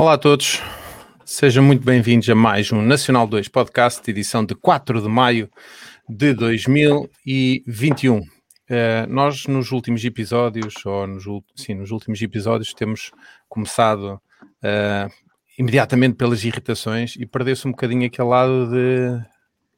[0.00, 0.62] Olá a todos,
[1.26, 5.50] sejam muito bem-vindos a mais um Nacional 2 Podcast, edição de 4 de maio
[6.08, 8.16] de 2021.
[8.16, 8.24] Uh,
[8.70, 11.24] eh, nós, nos últimos episódios, ou nos,
[11.54, 13.12] sim, nos últimos episódios, temos
[13.46, 15.12] começado uh,
[15.58, 19.22] imediatamente pelas irritações e perdeu-se um bocadinho aquele lado de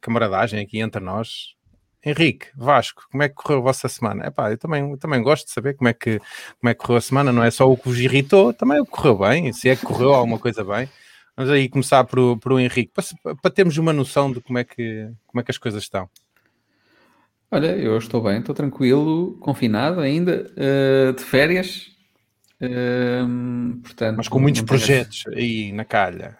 [0.00, 1.56] camaradagem aqui entre nós.
[2.04, 4.26] Henrique, Vasco, como é que correu a vossa semana?
[4.26, 6.18] Epá, eu também, eu também gosto de saber como é, que,
[6.58, 8.84] como é que correu a semana, não é só o que vos irritou, também o
[8.84, 10.88] que correu bem, se é que correu alguma coisa bem.
[11.36, 14.64] Vamos aí começar por, por o Henrique, para, para termos uma noção de como é,
[14.64, 16.10] que, como é que as coisas estão.
[17.50, 21.92] Olha, eu estou bem, estou tranquilo, confinado ainda, uh, de férias.
[22.60, 26.38] Uh, portanto, Mas com muitos projetos aí na calha.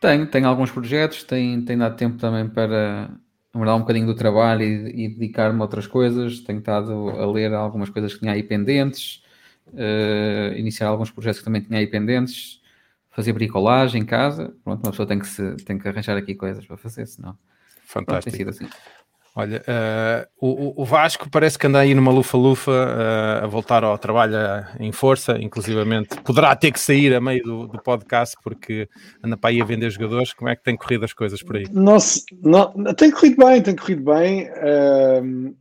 [0.00, 3.10] Tenho, tenho alguns projetos, tenho, tenho dado tempo também para
[3.58, 6.40] mudar um bocadinho do trabalho e, e dedicar-me a outras coisas.
[6.40, 9.22] Tenho estado a ler algumas coisas que tinha aí pendentes,
[9.68, 12.60] uh, iniciar alguns projetos que também tinha aí pendentes,
[13.10, 14.54] fazer bricolagem em casa.
[14.64, 17.38] Pronto, uma pessoa tem que, se, tem que arranjar aqui coisas para fazer, senão.
[17.86, 18.04] Fantástico.
[18.06, 18.68] Pronto, tem sido assim.
[19.36, 23.98] Olha, uh, o, o, Vasco parece que anda aí numa lufa-lufa uh, a voltar ao
[23.98, 24.36] trabalho
[24.78, 28.88] em força, inclusivamente poderá ter que sair a meio do, do, podcast porque
[29.20, 30.32] anda para aí a vender jogadores.
[30.32, 31.64] Como é que tem corrido as coisas por aí?
[31.72, 34.48] Nossa, não, tem corrido bem, tem corrido bem.
[34.50, 35.56] Uh,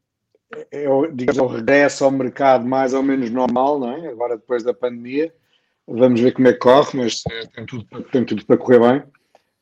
[0.71, 4.07] eu, digamos, eu regresso ao mercado mais ou menos normal, não é?
[4.07, 5.33] Agora depois da pandemia.
[5.87, 7.23] Vamos ver como é que corre, mas
[7.55, 9.03] tem tudo, tem tudo para correr bem.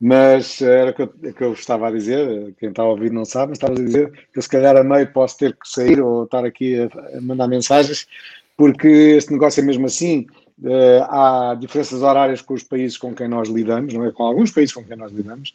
[0.04, 3.24] Mas era o que, eu, que eu estava a dizer, quem está a ouvir não
[3.24, 6.24] sabe, mas estava a dizer que se calhar a meio posso ter que sair ou
[6.24, 8.08] estar aqui a, a mandar mensagens,
[8.56, 10.26] porque este negócio é mesmo assim.
[10.60, 14.10] Uh, há diferenças horárias com os países com quem nós lidamos, não é?
[14.10, 15.54] Com alguns países com quem nós lidamos,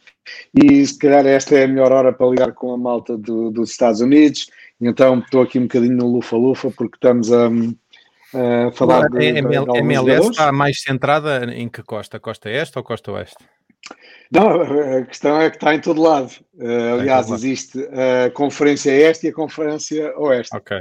[0.54, 3.70] e se calhar esta é a melhor hora para ligar com a malta do, dos
[3.70, 4.50] Estados Unidos,
[4.80, 7.48] então estou aqui um bocadinho no lufa-lufa, porque estamos a.
[7.48, 12.18] a falar de, de, de MLS está mais centrada em que costa?
[12.18, 13.57] Costa Este ou Costa Oeste?
[14.30, 14.60] Não,
[14.98, 16.30] a questão é que está em todo lado.
[16.54, 17.78] Uh, aliás, todo existe
[18.26, 20.54] a Conferência Este e a Conferência Oeste.
[20.54, 20.78] Ok.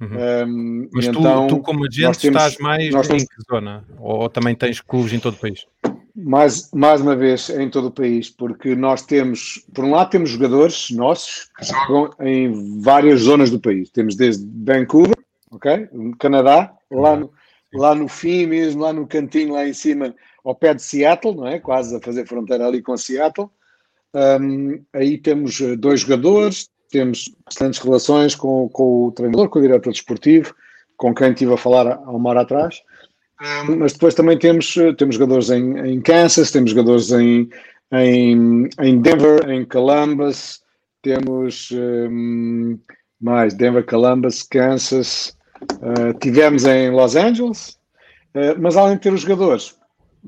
[0.00, 0.46] Uhum.
[0.46, 3.84] Um, Mas tu, então, tu, como agente, temos, estás mais nós em que zona?
[3.98, 5.66] Ou, ou, também tens clubes em todo o país?
[6.14, 10.30] Mais, mais uma vez, em todo o país, porque nós temos, por um lado, temos
[10.30, 13.90] jogadores nossos que jogam em várias zonas do país.
[13.90, 15.16] Temos desde Vancouver,
[15.50, 15.88] ok?
[15.92, 17.32] No Canadá, lá no,
[17.74, 20.14] lá no fim mesmo, lá no cantinho, lá em cima,
[20.48, 21.58] ao pé de Seattle, não é?
[21.58, 23.50] Quase a fazer fronteira ali com Seattle.
[24.14, 29.62] Um, aí temos eh, dois jogadores, temos excelentes relações com, com, o treinador, com o
[29.62, 30.54] diretor desportivo,
[30.96, 32.82] com quem estive a falar há uma hora atrás.
[33.78, 37.48] Mas depois também temos, eh, temos jogadores em, em Kansas, temos jogadores em,
[37.92, 40.62] em, em Denver, em Columbus,
[41.02, 42.78] temos um,
[43.20, 45.36] mais Denver, Columbus, Kansas,
[45.74, 47.78] uh, tivemos em Los Angeles,
[48.34, 49.77] uh, mas além de ter os jogadores,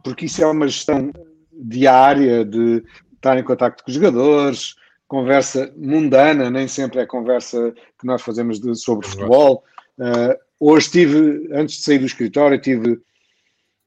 [0.02, 1.10] porque isso é uma gestão
[1.52, 2.82] diária de
[3.14, 4.74] estar em contato com os jogadores,
[5.06, 9.64] conversa mundana, nem sempre é conversa que nós fazemos de, sobre futebol.
[9.98, 13.00] Uh, hoje tive, antes de sair do escritório, tive,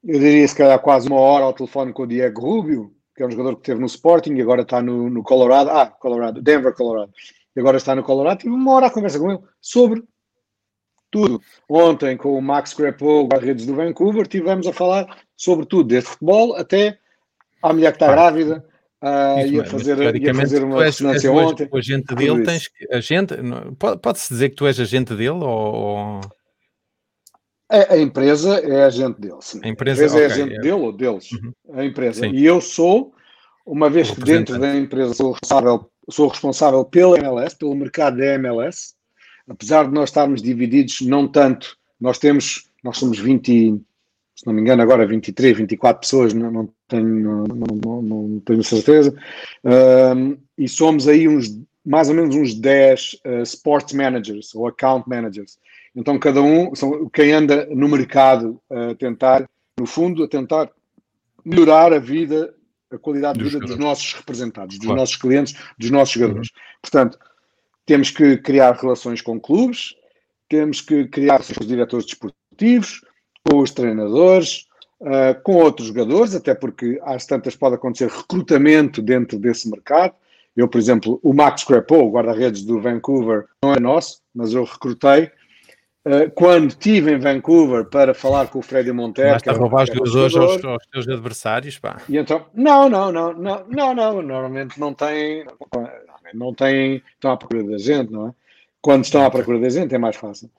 [0.03, 3.25] eu diria se calhar quase uma hora ao telefone com o Diego Rubio, que é
[3.25, 6.73] um jogador que esteve no Sporting e agora está no, no Colorado, ah, Colorado, Denver,
[6.73, 7.11] Colorado,
[7.55, 10.03] e agora está no Colorado, tive uma hora a conversa com ele sobre
[11.13, 11.39] tudo.
[11.69, 15.05] Ontem, com o Max Crepeau, guarda-redes do Vancouver, tivemos a falar
[15.37, 16.97] sobre tudo, desde futebol até
[17.61, 18.65] à mulher que está grávida.
[19.01, 21.67] Uh, ia, fazer, ia fazer uma ressonância ontem.
[21.69, 23.35] O agente dele, tens que, agente,
[24.01, 26.21] pode-se dizer que tu és agente dele ou...
[27.69, 29.59] A, a, empresa é agente dele, sim.
[29.63, 30.59] A empresa, a empresa okay, é agente é.
[30.59, 31.53] dele ou deles, uhum.
[31.73, 32.21] a empresa.
[32.21, 32.31] Sim.
[32.31, 33.13] E eu sou,
[33.65, 38.25] uma vez que dentro da empresa sou responsável, sou responsável pela MLS, pelo mercado da
[38.35, 38.93] MLS,
[39.49, 43.81] apesar de nós estarmos divididos, não tanto, nós temos, nós somos 20,
[44.35, 48.63] se não me engano, agora 23, 24 pessoas, não, não tenho, não, não, não, tenho
[48.63, 49.15] certeza,
[50.15, 55.07] um, e somos aí uns, mais ou menos uns 10 uh, sports managers ou account
[55.07, 55.57] managers.
[55.95, 59.47] Então, cada um, são quem anda no mercado a tentar,
[59.79, 60.71] no fundo, a tentar
[61.45, 62.53] melhorar a vida,
[62.91, 64.99] a qualidade de vida dos nossos representados, dos claro.
[64.99, 66.49] nossos clientes, dos nossos jogadores.
[66.49, 66.79] Uhum.
[66.81, 67.19] Portanto,
[67.85, 69.95] temos que criar relações com clubes,
[70.49, 73.01] temos que criar relações com os diretores desportivos,
[73.49, 74.65] com os treinadores,
[75.01, 80.13] uh, com outros jogadores, até porque às tantas pode acontecer recrutamento dentro desse mercado.
[80.55, 85.31] Eu, por exemplo, o Max Crepeau, guarda-redes do Vancouver, não é nosso, mas eu recrutei.
[86.05, 89.31] Uh, quando estive em Vancouver para falar com o Freddy Montero.
[89.31, 92.01] Basta é roubar os jogadores aos, aos teus adversários, pá.
[92.09, 95.45] E então, não, não, não, não, não, não, normalmente não tem,
[96.33, 98.33] não tem, estão à procura da gente, não é?
[98.81, 100.49] Quando estão à procura da gente é mais fácil.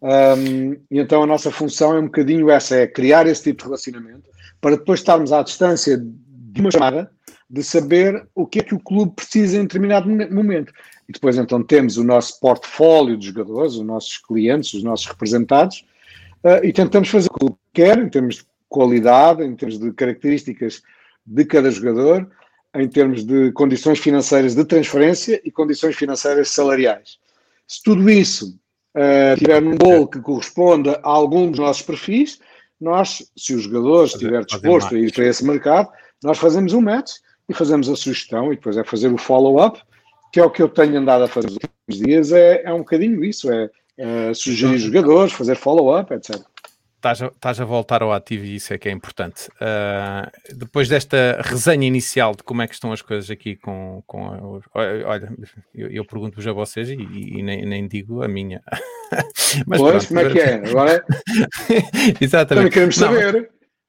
[0.00, 3.64] Um, e então a nossa função é um bocadinho essa, é criar esse tipo de
[3.64, 7.10] relacionamento para depois estarmos à distância de uma chamada
[7.48, 10.72] de saber o que é que o clube precisa em determinado momento.
[11.08, 15.84] E depois então temos o nosso portfólio de jogadores, os nossos clientes, os nossos representados,
[16.42, 20.82] uh, e tentamos fazer o que quer, em termos de qualidade, em termos de características
[21.26, 22.28] de cada jogador,
[22.74, 27.18] em termos de condições financeiras de transferência e condições financeiras salariais.
[27.66, 28.58] Se tudo isso
[28.96, 32.40] uh, tiver um bolo que corresponda a algum dos nossos perfis,
[32.80, 35.88] nós, se o jogador estiver disposto a ir para esse mercado,
[36.22, 37.12] nós fazemos um match
[37.48, 39.80] e fazemos a sugestão e depois é fazer o follow-up,
[40.34, 42.78] que é o que eu tenho andado a fazer nos últimos dias, é, é um
[42.78, 46.44] bocadinho isso, é, é sugerir jogadores, fazer follow-up, etc
[47.04, 49.48] estás a, estás a voltar ao ativo e isso é que é importante.
[49.60, 54.02] Uh, depois desta resenha inicial de como é que estão as coisas aqui com.
[54.06, 55.32] com olha,
[55.74, 58.62] eu, eu pergunto-vos a vocês e, e nem, nem, digo a minha.
[59.66, 60.54] Mas pois, pronto, como é que é?
[60.54, 61.04] Agora.
[62.20, 62.48] Exatamente.
[62.48, 63.34] Também queremos saber.
[63.34, 63.46] Não,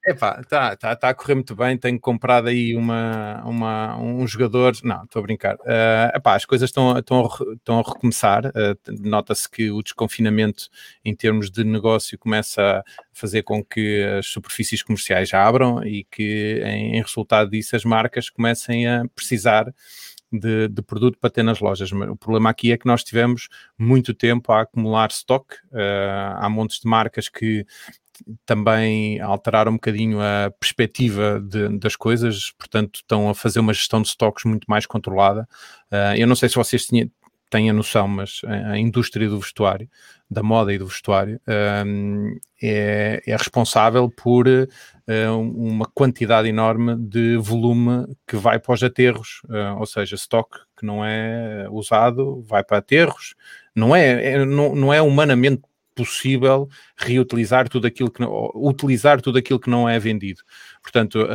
[0.07, 1.75] Epá, tá, tá, tá a correr muito bem.
[1.79, 4.73] Tenho comprado aí uma, uma, um jogador.
[4.83, 5.55] Não, estou a brincar.
[5.55, 8.45] Uh, epá, as coisas estão, estão, estão a recomeçar.
[8.45, 10.69] Uh, Nota-se que o desconfinamento
[11.03, 16.61] em termos de negócio começa a fazer com que as superfícies comerciais abram e que,
[16.63, 19.73] em, em resultado disso, as marcas comecem a precisar
[20.31, 21.91] de, de, produto para ter nas lojas.
[21.91, 25.55] O problema aqui é que nós tivemos muito tempo a acumular stock.
[25.71, 27.65] Uh, há montes de marcas que
[28.45, 34.01] também alteraram um bocadinho a perspectiva de, das coisas, portanto, estão a fazer uma gestão
[34.01, 35.47] de estoques muito mais controlada.
[35.91, 37.09] Uh, eu não sei se vocês tinham,
[37.49, 39.89] têm a noção, mas a indústria do vestuário,
[40.29, 41.39] da moda e do vestuário,
[41.85, 48.83] um, é, é, responsável por uh, uma quantidade enorme de volume que vai para os
[48.83, 53.35] aterros, uh, ou seja, estoque que não é usado vai para aterros.
[53.75, 55.61] Não é, é não, não é humanamente
[55.95, 60.41] possível reutilizar tudo aquilo que não, utilizar tudo aquilo que não é vendido.
[60.83, 61.27] Portanto,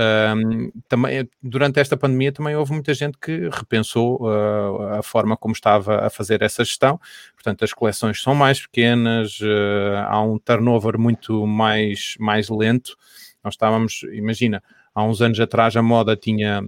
[0.86, 6.06] também durante esta pandemia também houve muita gente que repensou uh, a forma como estava
[6.06, 7.00] a fazer essa gestão.
[7.34, 12.96] Portanto, as coleções são mais pequenas, uh, há um turnover muito mais, mais lento.
[13.42, 14.62] Nós estávamos, imagina,
[14.94, 16.62] há uns anos atrás a moda tinha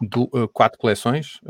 [0.00, 1.40] do, quatro coleções,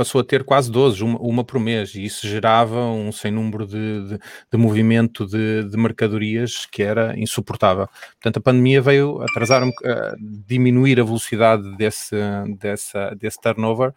[0.00, 3.66] passou a ter quase 12, uma, uma por mês, e isso gerava um sem número
[3.66, 4.18] de, de,
[4.50, 7.86] de movimento de, de, mercadorias que era insuportável.
[8.12, 9.72] Portanto, a pandemia veio atrasar, uh,
[10.46, 12.16] diminuir a velocidade desse,
[12.58, 13.92] dessa, desse turnover,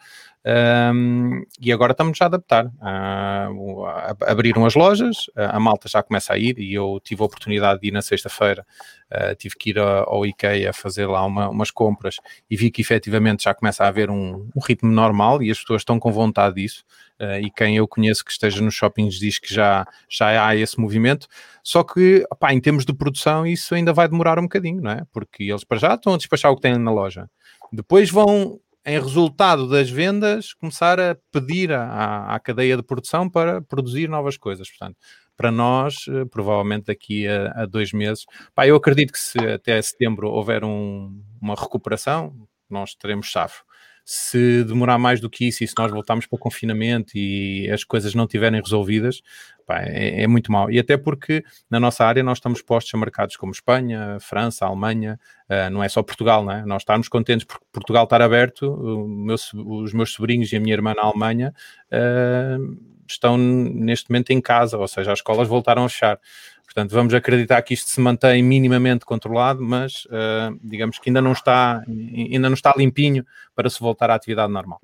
[0.46, 2.66] um, e agora estamos a adaptar.
[2.66, 3.86] Uh,
[4.28, 7.88] abriram as lojas, a malta já começa a ir e eu tive a oportunidade de
[7.88, 8.66] ir na sexta-feira.
[9.10, 12.18] Uh, tive que ir ao IKEA fazer lá uma, umas compras
[12.50, 15.82] e vi que efetivamente já começa a haver um, um ritmo normal e as pessoas
[15.82, 16.84] estão com vontade disso.
[17.22, 20.78] Uh, e quem eu conheço que esteja nos shoppings diz que já, já há esse
[20.78, 21.28] movimento.
[21.64, 25.04] Só que, opá, em termos de produção, isso ainda vai demorar um bocadinho, não é?
[25.14, 27.30] Porque eles para já estão a despachar o que têm na loja.
[27.72, 34.10] Depois vão em resultado das vendas, começar a pedir à, cadeia de produção para produzir
[34.10, 34.70] novas coisas.
[34.70, 34.98] Portanto,
[35.38, 39.82] para nós, eh, provavelmente daqui a, a dois meses, pá, eu acredito que se até
[39.82, 43.64] setembro houver um, uma recuperação, nós teremos safo.
[44.06, 47.84] Se demorar mais do que isso e se nós voltarmos para o confinamento e as
[47.84, 49.22] coisas não estiverem resolvidas,
[49.66, 50.70] pá, é, é, muito mal.
[50.70, 55.20] E até porque na nossa área nós estamos postos a mercados como Espanha, França, Alemanha,
[55.50, 56.66] uh, não é só Portugal, não é?
[56.66, 58.76] Nós estamos contentes por Portugal estar aberto,
[59.08, 61.54] meu, os meus sobrinhos e a minha irmã na Alemanha
[61.92, 66.20] uh, estão neste momento em casa, ou seja, as escolas voltaram a fechar.
[66.66, 71.32] Portanto, vamos acreditar que isto se mantém minimamente controlado, mas uh, digamos que ainda não
[71.32, 73.24] está ainda não está limpinho
[73.56, 74.82] para se voltar à atividade normal.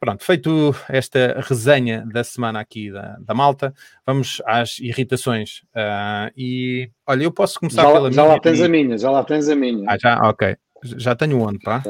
[0.00, 3.72] Pronto, feito esta resenha da semana aqui da, da Malta,
[4.04, 5.60] vamos às irritações.
[5.76, 8.24] Uh, e olha, eu posso começar já, pela já minha.
[8.24, 9.84] Já lá tens a minha, já lá tens a minha.
[9.88, 10.56] Ah, já, ok.
[10.82, 11.82] Já tenho onde, pá?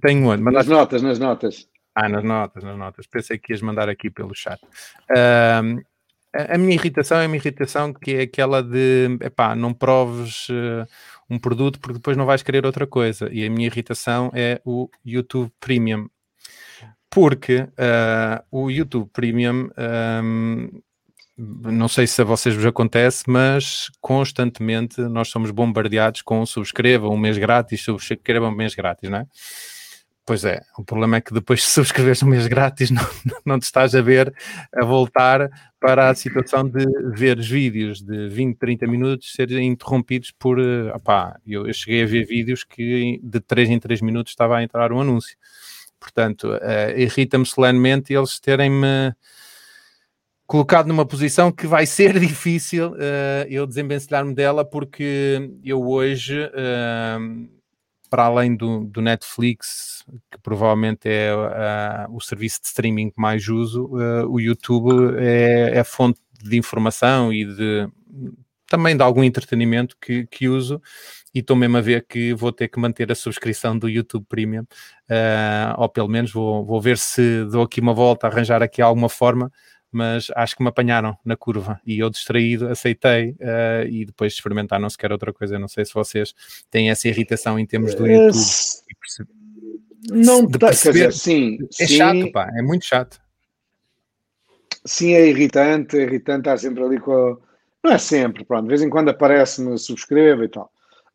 [0.00, 0.42] tenho onde?
[0.42, 1.68] Nas notas, nas notas.
[1.94, 3.06] Ah, nas notas, nas notas.
[3.06, 4.60] Pensei que ias mandar aqui pelo chat.
[6.32, 10.86] A, minha irritação é uma irritação que é aquela de, epá, não proves uh,
[11.28, 13.28] um produto porque depois não vais querer outra coisa.
[13.32, 16.08] E a minha irritação é o YouTube Premium.
[17.10, 19.68] Porque uh, o YouTube Premium,
[20.22, 20.80] um,
[21.36, 27.18] não sei se a vocês vos acontece, mas constantemente nós somos bombardeados com subscreva um
[27.18, 29.26] mês grátis, subscreva um mês grátis, não é?
[30.30, 33.04] Pois é, o problema é que depois de subscreveres um mês grátis não,
[33.44, 34.32] não te estás a ver
[34.72, 40.60] a voltar para a situação de ver vídeos de 20, 30 minutos serem interrompidos por,
[40.60, 44.58] eh, opá, eu, eu cheguei a ver vídeos que de 3 em 3 minutos estava
[44.58, 45.36] a entrar um anúncio.
[45.98, 49.12] Portanto, uh, irrita-me solenemente eles terem-me
[50.46, 57.59] colocado numa posição que vai ser difícil uh, eu desembencilhar-me dela, porque eu hoje, uh,
[58.10, 63.48] para além do, do, Netflix, que provavelmente é uh, o serviço de streaming que mais
[63.48, 63.88] uso,
[64.28, 67.88] o YouTube é, é fonte de informação e de
[68.70, 70.80] também de algum entretenimento que, que uso.
[71.34, 74.62] E estou mesmo a ver que vou ter que manter a subscrição do YouTube Premium,
[74.62, 79.08] uh, ou pelo menos vou, vou ver se dou aqui uma volta, arranjar aqui alguma
[79.08, 79.50] forma,
[79.92, 84.38] mas acho que me apanharam na curva e eu distraído aceitei uh, e depois de
[84.38, 85.58] experimentar não sequer outra coisa.
[85.58, 86.34] não sei se vocês
[86.70, 88.38] têm essa irritação em termos do YouTube.
[90.12, 91.58] Não, de perceber, dizer, sim.
[91.78, 93.20] É sim, chato, pá, é muito chato.
[94.84, 97.50] Sim, é irritante, é irritante estar sempre ali com a
[97.82, 100.70] não é sempre, pronto, de vez em quando aparece-me, subscreva e tal.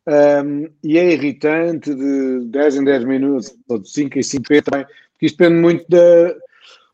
[0.08, 4.86] Um, e é irritante de 10 em 10 minutos, ou de 5 em 5 também,
[5.12, 6.36] porque isto depende muito da.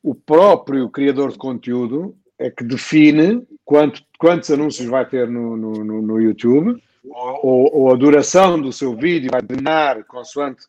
[0.03, 6.01] O próprio criador de conteúdo é que define quanto, quantos anúncios vai ter no, no,
[6.01, 10.63] no YouTube, ou, ou, a duração do seu vídeo vai determinar consoante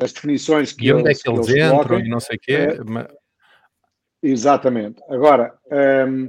[0.00, 2.52] as definições que E onde é que eles, eles entram e não sei o quê.
[2.52, 3.06] É, mas...
[4.22, 5.02] Exatamente.
[5.08, 5.54] Agora.
[5.70, 6.28] Um,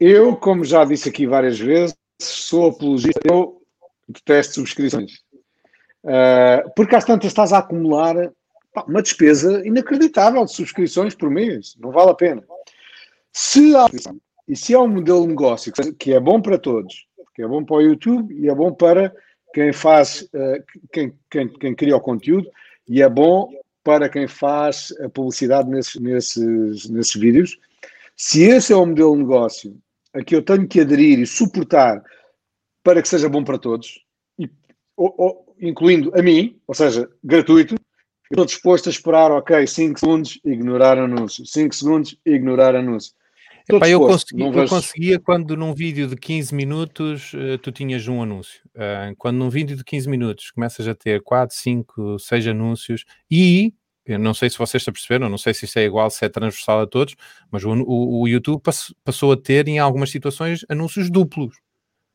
[0.00, 3.60] eu, como já disse aqui várias vezes, sou apologista, eu
[4.08, 5.12] detesto subscrições.
[6.02, 8.32] Uh, porque às tantas estás a acumular
[8.86, 11.76] uma despesa inacreditável de subscrições por mês.
[11.78, 12.42] Não vale a pena.
[13.32, 13.86] Se há,
[14.46, 17.64] e se há um modelo de negócio que é bom para todos, que é bom
[17.64, 19.14] para o YouTube e é bom para
[19.54, 20.62] quem faz, uh,
[20.92, 22.48] quem, quem, quem cria o conteúdo
[22.88, 23.50] e é bom
[23.82, 27.58] para quem faz a publicidade nesses, nesses, nesses vídeos.
[28.16, 29.78] Se esse é o modelo de negócio
[30.12, 32.02] a que eu tenho que aderir e suportar
[32.82, 34.04] para que seja bom para todos,
[34.38, 34.50] e,
[34.96, 37.76] ou, ou, incluindo a mim, ou seja, gratuito,
[38.30, 43.12] eu estou disposto a esperar, ok, 5 segundos, ignorar anúncio, 5 segundos, ignorar anúncio.
[43.68, 48.22] Epá, eu, consegui, eu conseguia quando num vídeo de 15 minutos uh, tu tinhas um
[48.22, 48.60] anúncio.
[48.74, 53.72] Uh, quando num vídeo de 15 minutos começas a ter 4, 5, 6 anúncios e
[54.04, 56.28] eu não sei se vocês se perceberam, não sei se isso é igual, se é
[56.28, 57.14] transversal a todos,
[57.50, 58.62] mas o, o, o YouTube
[59.04, 61.54] passou a ter em algumas situações anúncios duplos.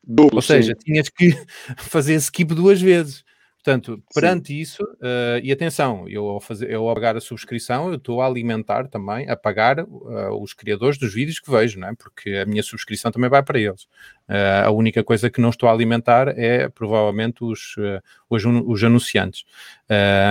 [0.06, 0.84] Duplo, Ou seja, sim.
[0.84, 1.30] tinhas que
[1.78, 3.24] fazer skip duas vezes.
[3.66, 4.58] Portanto, perante Sim.
[4.60, 8.26] isso, uh, e atenção, eu ao, fazer, eu ao pagar a subscrição, eu estou a
[8.26, 11.94] alimentar também, a pagar uh, os criadores dos vídeos que vejo, não é?
[11.96, 13.82] porque a minha subscrição também vai para eles.
[14.28, 17.74] Uh, a única coisa que não estou a alimentar é provavelmente os,
[18.30, 19.44] os, os, anunciantes.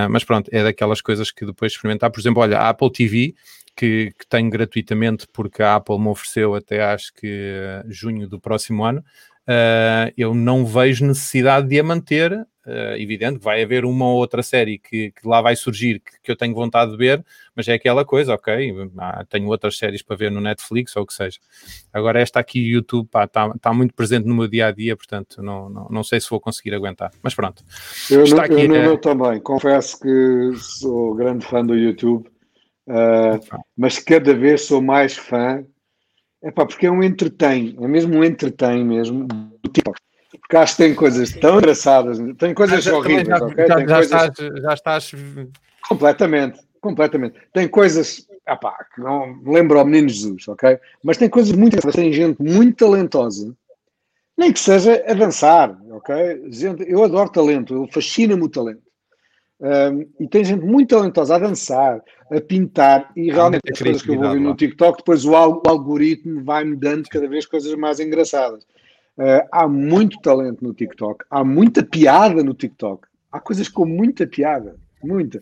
[0.10, 2.10] mas pronto, é daquelas coisas que depois experimentar.
[2.12, 3.36] Por exemplo, olha, a Apple TV,
[3.76, 8.86] que, que tenho gratuitamente porque a Apple me ofereceu até acho que junho do próximo
[8.86, 9.04] ano.
[9.48, 12.34] Uh, eu não vejo necessidade de a manter.
[12.68, 16.20] Uh, evidente que vai haver uma ou outra série que, que lá vai surgir que,
[16.24, 17.24] que, eu tenho vontade de ver,
[17.56, 21.06] mas é aquela coisa, ok, ah, tenho outras séries para ver no Netflix ou o
[21.06, 21.38] que seja.
[21.94, 25.70] Agora esta aqui, YouTube, está tá muito presente no meu dia a dia, portanto não,
[25.70, 27.64] não, não sei se vou conseguir aguentar, mas pronto.
[28.10, 28.88] Eu, Está aqui, eu, é...
[28.88, 32.28] eu também, confesso que sou grande fã do YouTube,
[32.88, 35.64] uh, mas cada vez sou mais fã
[36.46, 39.72] é pá, porque é um entretém, é mesmo um entretém mesmo, do
[40.40, 43.40] porque acho que tem coisas tão engraçadas, tem coisas já, horríveis, já?
[43.40, 44.12] Já, já, coisas...
[44.12, 45.12] Estás, já estás...
[45.90, 47.40] Completamente, completamente.
[47.52, 50.78] Tem coisas, ah pá, que não lembro ao Menino Jesus, ok?
[51.04, 53.56] Mas tem coisas muito tem gente muito talentosa,
[54.38, 56.46] nem que seja a dançar, ok?
[56.52, 58.85] Gente, eu adoro talento, fascina-me o talento.
[59.66, 64.12] Um, e tem gente muito talentosa a dançar, a pintar, e realmente as coisas que
[64.12, 68.64] eu vou ver no TikTok, depois o, algoritmo vai-me dando cada vez coisas mais engraçadas.
[69.18, 74.28] Uh, há muito talento no TikTok, há muita piada no TikTok, há coisas com muita
[74.28, 75.42] piada, muita.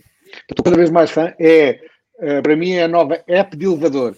[0.49, 1.33] Estou cada vez mais fã.
[1.37, 1.81] É,
[2.19, 4.15] uh, para mim, é a nova app de elevador.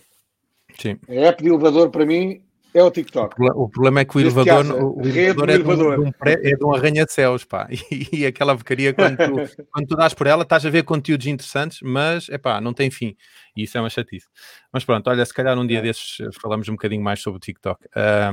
[0.78, 1.00] Sim.
[1.10, 2.44] A app de elevador, para mim,
[2.76, 3.36] é o TikTok.
[3.56, 5.96] O problema é que o elevador, o elevador, é, elevador.
[5.96, 7.70] De um, é de um arranha-céus, pá.
[7.90, 11.26] E, e, aquela becaria, quando tu, quando tu dás por ela, estás a ver conteúdos
[11.26, 13.16] interessantes, mas, é pá, não tem fim.
[13.56, 14.28] E isso é uma chatice.
[14.74, 15.82] Mas pronto, olha, se calhar um dia é.
[15.82, 17.80] desses eh, falamos um bocadinho mais sobre o TikTok.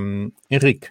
[0.00, 0.88] Um, Henrique,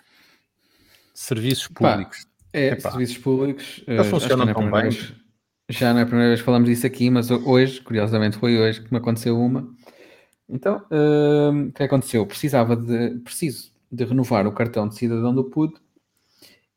[1.14, 2.24] serviços públicos.
[2.24, 3.84] Pá, é, Epá, serviços públicos.
[3.86, 4.84] Já uh, funcionam é tão bem.
[4.84, 5.14] Vez,
[5.70, 8.82] já não é a primeira vez que falamos disso aqui, mas hoje, curiosamente, foi hoje
[8.82, 9.68] que me aconteceu uma
[10.52, 12.26] então, hum, o que aconteceu?
[12.26, 15.74] Precisava de, preciso de renovar o cartão de cidadão do PUD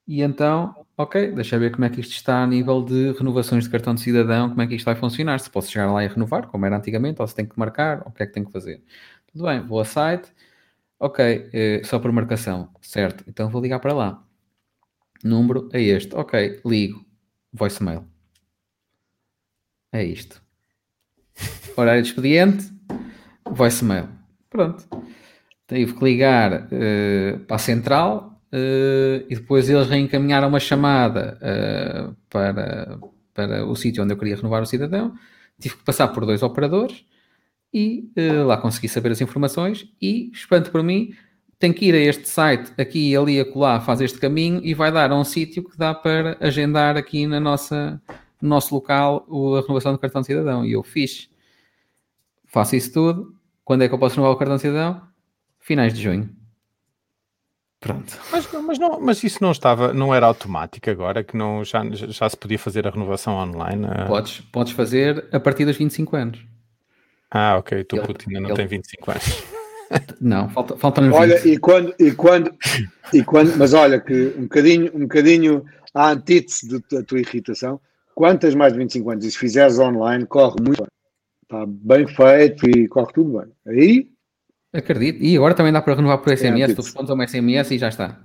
[0.07, 3.71] e então, ok, deixa ver como é que isto está a nível de renovações de
[3.71, 6.47] cartão de cidadão, como é que isto vai funcionar, se posso chegar lá e renovar,
[6.47, 8.53] como era antigamente, ou se tem que marcar, ou o que é que tem que
[8.53, 8.83] fazer.
[9.33, 10.31] Tudo bem, vou a site,
[11.01, 14.23] ok, eh, só por marcação, certo, então vou ligar para lá.
[15.25, 17.05] Número é este, ok, ligo,
[17.53, 18.05] voicemail.
[19.91, 20.43] É isto.
[21.77, 22.71] Horário de expediente,
[23.51, 24.09] voicemail.
[24.51, 24.85] Pronto.
[25.67, 32.17] tive que ligar uh, para a central uh, e depois eles reencaminharam uma chamada uh,
[32.31, 32.99] para,
[33.33, 35.15] para o sítio onde eu queria renovar o cidadão.
[35.61, 37.05] Tive que passar por dois operadores
[37.73, 38.09] e
[38.47, 41.13] lá consegui saber as informações e, espanto para mim,
[41.59, 44.93] tem que ir a este site, aqui e ali, acolá, faz este caminho e vai
[44.93, 48.01] dar a um sítio que dá para agendar aqui na nossa,
[48.41, 50.65] no nosso local a renovação do cartão de cidadão.
[50.65, 51.29] E eu fiz.
[52.55, 53.35] Faço isso tudo.
[53.65, 55.03] Quando é que eu posso renovar o cartão de cidadão?
[55.59, 56.31] Finais de junho.
[57.81, 58.17] Pronto.
[58.31, 62.29] Mas, mas, não, mas isso não estava, não era automático agora, que não, já, já
[62.29, 63.85] se podia fazer a renovação online?
[63.85, 64.07] Uh...
[64.07, 66.47] Podes, podes fazer a partir dos 25 anos.
[67.29, 67.83] Ah, ok.
[67.83, 68.57] Tu Putin ainda não ele...
[68.57, 69.43] tem 25 anos.
[70.21, 72.53] Não, falta, falta Olha, e quando, e quando,
[73.13, 77.79] e quando, mas olha que um bocadinho, um bocadinho à antítese da tua irritação,
[78.15, 80.94] quantas mais de 25 anos, e se fizeres online, corre muito bem.
[81.55, 83.53] Está bem feito e corre tudo bem.
[83.67, 84.15] Aí
[84.75, 85.23] Acredito.
[85.23, 87.79] E agora também dá para renovar por SMS, é, tu respondes a um SMS e
[87.79, 88.21] já está.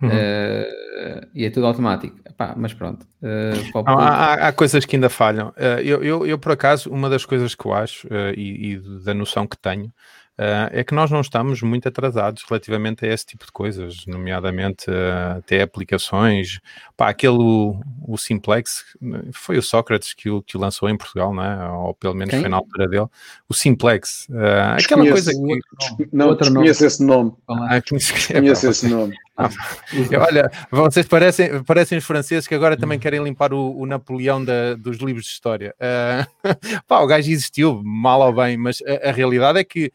[0.00, 0.08] Uhum.
[0.08, 2.16] Uh, e é tudo automático.
[2.24, 3.04] Epá, mas pronto.
[3.20, 5.48] Uh, Não, há, há, coisas que ainda falham.
[5.48, 8.06] Uh, eu, eu, eu, por acaso, uma das coisas que eu acho
[8.36, 9.92] e, e, da noção que tenho
[10.38, 14.88] Uh, é que nós não estamos muito atrasados relativamente a esse tipo de coisas, nomeadamente
[14.88, 16.60] uh, até aplicações.
[16.96, 18.84] Pá, aquele, o, o, Simplex,
[19.32, 21.70] foi o Sócrates que o, que o lançou em Portugal, não é?
[21.70, 22.40] ou pelo menos Quem?
[22.40, 23.06] foi na altura dele.
[23.48, 26.08] O Simplex, uh, aquela coisa que.
[26.12, 27.32] Não, outro conheço esse nome.
[27.48, 29.16] Ah, conheço esse nome.
[30.18, 34.44] Ah, olha, vocês parecem, parecem os franceses que agora também querem limpar o, o Napoleão
[34.44, 35.74] da, dos livros de história.
[36.86, 39.92] pá, o gajo existiu, mal ou bem, mas a, a realidade é que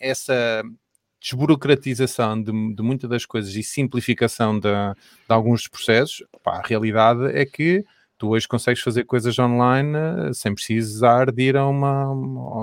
[0.00, 0.62] essa
[1.20, 6.66] desburocratização de, de muitas das coisas e simplificação de, de alguns dos processos, pá, a
[6.66, 7.84] realidade é que
[8.18, 12.12] tu hoje consegues fazer coisas online eh, sem precisar de ir a uma.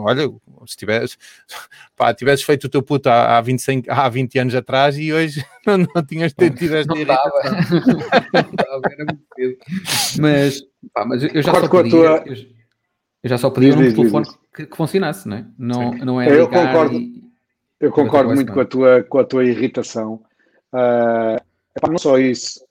[0.03, 0.29] olha,
[0.67, 1.17] se tivesse,
[1.95, 5.43] pá, tivesses feito o teu puto há, há, 20, há 20 anos atrás e hoje
[5.65, 7.31] não, não tinhas tido esta não dava.
[8.91, 9.57] era muito cedo.
[10.19, 10.61] Mas,
[10.93, 12.23] pá, mas eu já só podia, tua...
[12.25, 12.35] eu,
[13.23, 15.45] eu, já só podia um telefone que, que, funcionasse, não é?
[15.57, 17.23] Não, não é eu concordo, e...
[17.79, 20.21] eu concordo muito com a, tua, com a tua irritação.
[20.73, 21.39] Uh,
[21.89, 22.64] não só isso,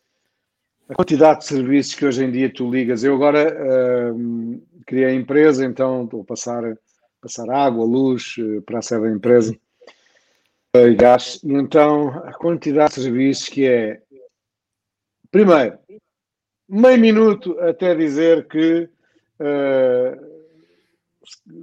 [0.88, 3.05] a quantidade de serviços que hoje em dia tu ligas.
[3.05, 6.77] Eu agora uh, criei a empresa, então a passar,
[7.20, 9.57] passar água, luz uh, para a sede da empresa
[10.77, 11.40] uh, e gás.
[11.42, 14.03] E então a quantidade de serviços que é.
[15.31, 15.79] Primeiro,
[16.68, 18.88] meio minuto até dizer que
[19.40, 20.35] uh,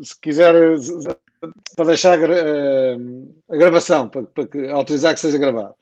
[0.04, 0.54] se quiser
[1.76, 5.76] para deixar a gravação, para, para autorizar que seja gravado.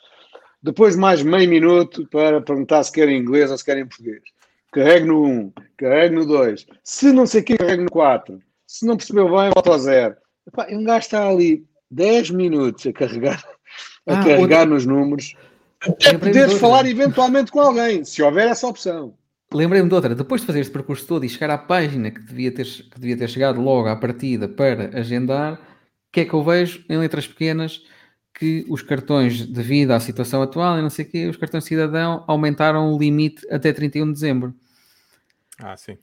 [0.62, 4.22] Depois mais meio minuto para perguntar se quer em inglês ou se quer em português.
[4.72, 6.66] Carregue no 1, carregue no 2.
[6.84, 8.40] Se não sei o que, carregue no 4.
[8.68, 10.16] Se não percebeu bem, volta ao 0.
[10.48, 13.44] Epá, um gajo está ali 10 minutos a carregar,
[14.08, 14.66] a ah, carregar outra...
[14.66, 15.36] nos números
[15.82, 19.14] até poderes falar eventualmente com alguém, se houver essa opção.
[19.54, 22.52] Lembrei-me de outra, depois de fazer este percurso todo e chegar à página que devia
[22.52, 25.58] ter, que devia ter chegado logo à partida para agendar, o
[26.12, 27.84] que é que eu vejo em letras pequenas?
[28.40, 32.24] Que os cartões, devido à situação atual e não sei o quê, os cartões cidadão
[32.26, 34.56] aumentaram o limite até 31 de dezembro.
[35.60, 35.98] Ah, sim.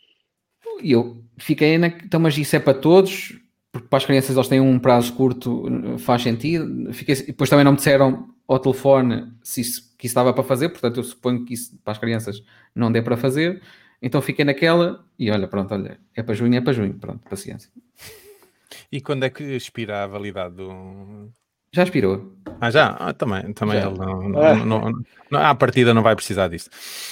[0.83, 1.87] E eu fiquei na.
[1.87, 3.41] Então, mas isso é para todos?
[3.73, 6.93] Porque para as crianças eles têm um prazo curto, faz sentido.
[6.93, 10.69] Fiquei, depois também não me disseram ao telefone se isso, que isso estava para fazer,
[10.69, 12.43] portanto eu suponho que isso para as crianças
[12.75, 13.63] não dê para fazer.
[14.01, 17.71] Então fiquei naquela e olha, pronto, olha, é para junho, é para junho, pronto, paciência.
[18.91, 21.31] E quando é que expira a validade do.
[21.77, 22.33] Já expirou.
[22.59, 22.97] Ah, já?
[22.99, 23.87] Ah, também, também já.
[23.87, 24.55] ele não, não, ah.
[24.55, 24.93] não,
[25.31, 26.71] não, à partida não vai precisar disso.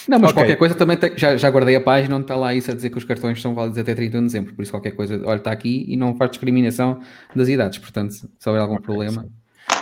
[0.08, 0.42] Não, mas okay.
[0.42, 2.88] qualquer coisa também tem, já, já guardei a página onde está lá isso a dizer
[2.88, 5.52] que os cartões são válidos até 31 de dezembro, por isso qualquer coisa, olha, está
[5.52, 6.98] aqui e não faz discriminação
[7.36, 9.22] das idades, portanto, se houver algum okay, problema.
[9.22, 9.30] Sim.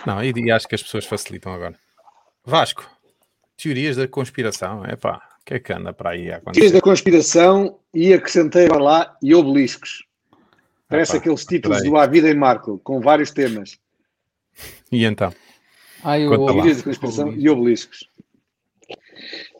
[0.05, 1.77] Não, e, e, acho que as pessoas facilitam agora.
[2.45, 2.85] Vasco,
[3.57, 6.55] teorias da conspiração, é pá, o que é que anda para aí a acontecer?
[6.55, 10.05] Teorias da conspiração e acrescentei para lá e obeliscos.
[10.89, 13.79] Parece aqueles títulos do A Vida em Marco, com vários temas.
[14.91, 15.33] E então?
[16.03, 16.31] Ah, eu...
[16.47, 18.09] Teorias da conspiração e obeliscos.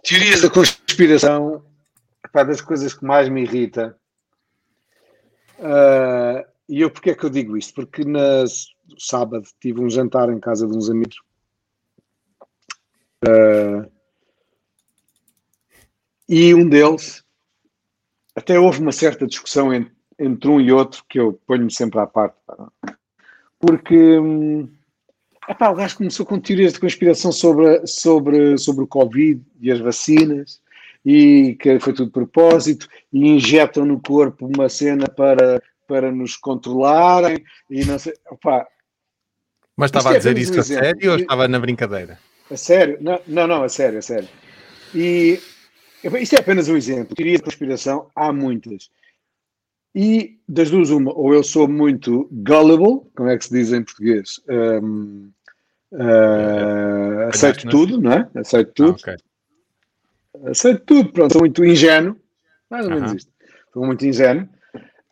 [0.03, 1.65] Teorias da conspiração,
[2.33, 3.97] pá, das coisas que mais me irrita.
[5.59, 7.75] Uh, e eu porquê é que eu digo isto?
[7.75, 8.45] Porque na
[8.99, 11.21] sábado tive um jantar em casa de uns amigos.
[13.25, 13.91] Uh,
[16.29, 17.25] e um deles,
[18.35, 22.07] até houve uma certa discussão entre, entre um e outro, que eu ponho-me sempre à
[22.07, 22.37] parte,
[23.61, 24.69] porque hum,
[25.49, 29.81] epá, o gajo começou com teorias de conspiração sobre, sobre, sobre o Covid e as
[29.81, 30.61] vacinas,
[31.05, 35.61] e que foi tudo de propósito, e injetam no corpo uma cena para
[35.93, 38.15] para nos controlarem e não sei.
[38.31, 38.67] Opa,
[39.77, 42.19] Mas estava a dizer isso a sério ou estava na brincadeira?
[42.51, 42.97] A sério?
[42.99, 44.29] Não, não, não, a sério, a sério.
[44.95, 45.39] E
[46.03, 47.15] isto é apenas um exemplo.
[47.15, 48.91] Teoria de conspiração, há muitas.
[49.95, 53.83] E das duas, uma, ou eu sou muito gullible, como é que se diz em
[53.83, 54.41] português?
[54.49, 55.31] Um,
[55.93, 58.29] uh, aceito tudo, não é?
[58.35, 58.91] Aceito ah, tudo.
[58.91, 59.17] Ah, okay.
[60.51, 62.17] Aceito tudo, pronto, sou muito ingênuo,
[62.71, 63.19] mais ou menos uh -huh.
[63.19, 63.33] isto.
[63.73, 64.49] Sou muito ingênuo.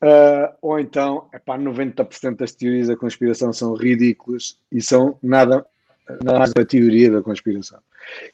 [0.02, 5.66] Uh, ou então, epá, 90% das teorias da conspiração são ridículas e são nada,
[6.24, 7.78] nada mais da teoria da conspiração.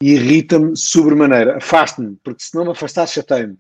[0.01, 3.59] Irrita-me sobremaneira, afaste-me, porque se não me afastar, chatei-me.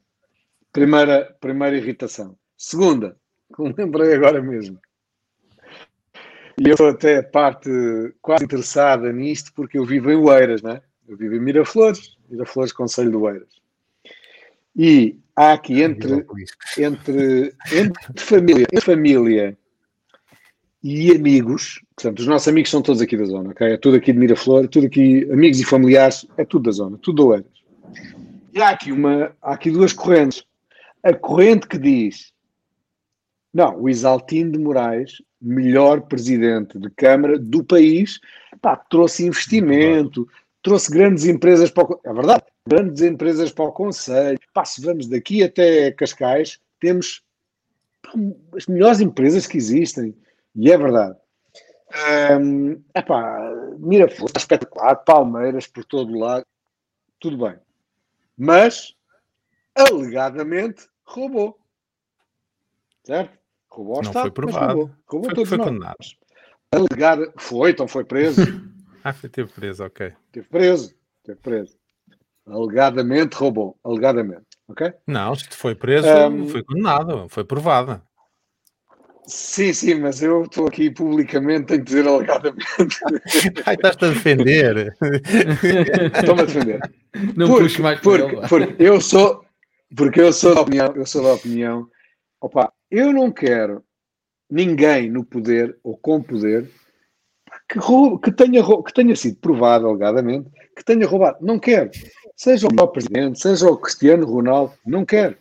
[0.72, 2.36] Primeira, primeira irritação.
[2.56, 3.16] Segunda,
[3.54, 4.78] que me lembrei agora mesmo.
[6.58, 7.68] E eu sou até parte
[8.22, 10.80] quase interessada nisto, porque eu vivo em Oeiras, né?
[11.06, 13.48] Eu vivo em Miraflores, Miraflores, Conselho de Oeiras.
[14.74, 16.24] E há aqui entre,
[16.78, 19.58] entre, entre, família, entre família
[20.82, 23.72] e amigos, portanto, os nossos amigos são todos aqui da zona, ok?
[23.72, 27.22] É tudo aqui de Miraflor, tudo aqui, amigos e familiares, é tudo da zona, tudo
[27.22, 27.56] de Oeiras.
[28.54, 30.42] E há aqui, uma, há aqui duas correntes.
[31.02, 32.32] A corrente que diz
[33.56, 38.20] não, o Isaltino de Moraes, melhor presidente de Câmara do país,
[38.60, 40.28] pá, trouxe investimento,
[40.60, 42.00] trouxe grandes empresas para o...
[42.04, 44.38] É verdade, grandes empresas para o Conselho.
[44.52, 47.22] Pá, se vamos daqui até Cascais, temos
[48.02, 48.12] pá,
[48.54, 50.14] as melhores empresas que existem.
[50.54, 51.16] E é verdade.
[52.38, 53.40] Um, epá,
[54.26, 56.44] está espetacular, Palmeiras por todo o lado,
[57.18, 57.56] tudo bem.
[58.36, 58.94] Mas,
[59.74, 61.58] alegadamente, roubou.
[63.02, 63.45] Certo?
[63.70, 64.74] Roubou não foi provado.
[64.74, 64.90] roubou.
[65.06, 65.96] roubou foi, foi condenado.
[66.72, 68.40] Alegado, foi, então foi preso.
[69.04, 70.12] ah, foi, teve preso, ok.
[70.32, 71.76] Teve preso, teve preso.
[72.46, 74.92] Alegadamente roubou, alegadamente, ok?
[75.06, 78.00] Não, se foi preso, um, foi condenado, foi provado.
[79.26, 82.64] Sim, sim, mas eu estou aqui publicamente, tenho que dizer alegadamente.
[83.66, 84.96] Ai, estás-te a defender.
[86.14, 86.80] Estou-me a defender.
[87.36, 89.44] Não porque, mais porque, porque eu sou,
[89.96, 91.88] porque eu sou da opinião, eu sou da opinião,
[92.40, 93.82] opa, eu não quero
[94.50, 96.70] ninguém no poder ou com poder
[97.68, 101.38] que, roube, que, tenha, que tenha sido provado, alegadamente, que tenha roubado.
[101.40, 101.90] Não quero.
[102.36, 105.36] Seja o presidente, seja o Cristiano Ronaldo, não quero.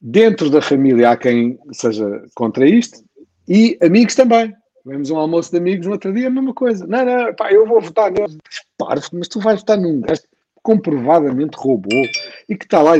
[0.00, 3.02] Dentro da família há quem seja contra isto
[3.48, 4.54] e amigos também.
[4.82, 6.86] Tivemos um almoço de amigos no outro dia, a mesma coisa.
[6.86, 8.38] Não, não, pá, eu vou votar nele.
[8.76, 10.22] Parvo, mas tu vais votar num gajo
[10.62, 12.04] comprovadamente roubou
[12.48, 12.94] e que está lá.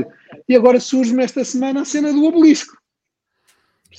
[0.48, 2.77] E agora surge-me esta semana a cena do obelisco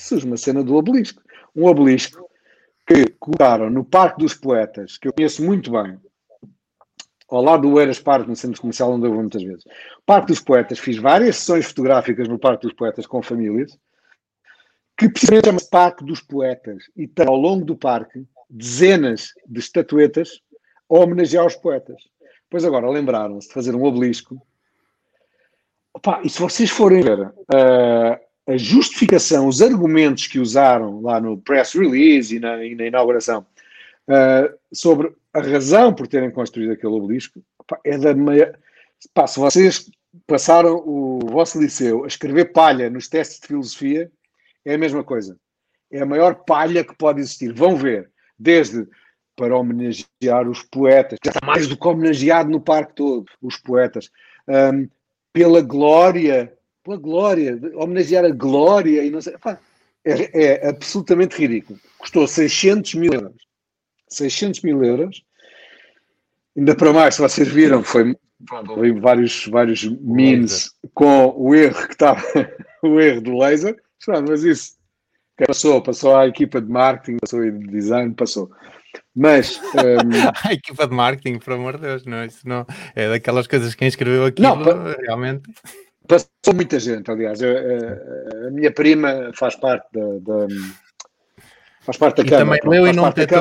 [0.02, 1.22] surge uma cena do obelisco.
[1.56, 2.30] Um obelisco
[2.88, 6.00] que colocaram no Parque dos Poetas, que eu conheço muito bem,
[7.30, 9.64] ao lado do Eiras Parque, no centro comercial onde eu vou muitas vezes.
[10.06, 13.78] Parque dos Poetas, fiz várias sessões fotográficas no Parque dos Poetas com famílias,
[14.98, 20.42] que precisamente chama-se Parque dos Poetas, e tem ao longo do parque dezenas de estatuetas
[20.90, 22.02] a homenagear os poetas.
[22.50, 24.42] Pois agora lembraram-se de fazer um obelisco.
[25.94, 31.38] Opa, e se vocês forem ver uh, a justificação, os argumentos que usaram lá no
[31.38, 33.46] press release e na, e na inauguração
[34.08, 37.44] uh, sobre a razão por terem construído aquele obelisco
[37.86, 38.58] é da maior.
[39.14, 39.92] Pá, se vocês
[40.26, 44.12] passaram o vosso liceu a escrever palha nos testes de filosofia,
[44.66, 45.38] é a mesma coisa.
[45.92, 47.54] É a maior palha que pode existir.
[47.54, 48.88] Vão ver, desde
[49.36, 54.10] para homenagear os poetas, já está mais do que homenageado no parque todo, os poetas,
[54.48, 54.90] um,
[55.32, 56.52] pela glória
[56.90, 59.36] pela glória, homenagear a glória e não sei.
[60.04, 61.80] é, é, absolutamente ridículo.
[62.00, 63.36] Custou 600 mil euros.
[64.08, 65.24] 600 mil euros.
[66.58, 68.16] Ainda para mais, se vocês viram, foi
[68.70, 72.22] houve vários, vários memes com o erro que estava,
[72.82, 73.78] o erro do laser.
[74.28, 74.74] Mas isso
[75.38, 78.50] passou, passou à equipa de marketing, passou de design, passou.
[79.16, 79.70] Mas um...
[80.50, 83.80] a equipa de marketing, por amor de Deus, não, isso não é daquelas coisas que
[83.80, 85.52] quem escreveu aquilo não, realmente.
[86.10, 87.40] Passou muita gente, aliás.
[87.40, 90.48] Eu, a, a, minha prima faz parte da, da
[91.82, 92.60] faz parte da e Câmara.
[92.60, 93.36] Também leu e não teve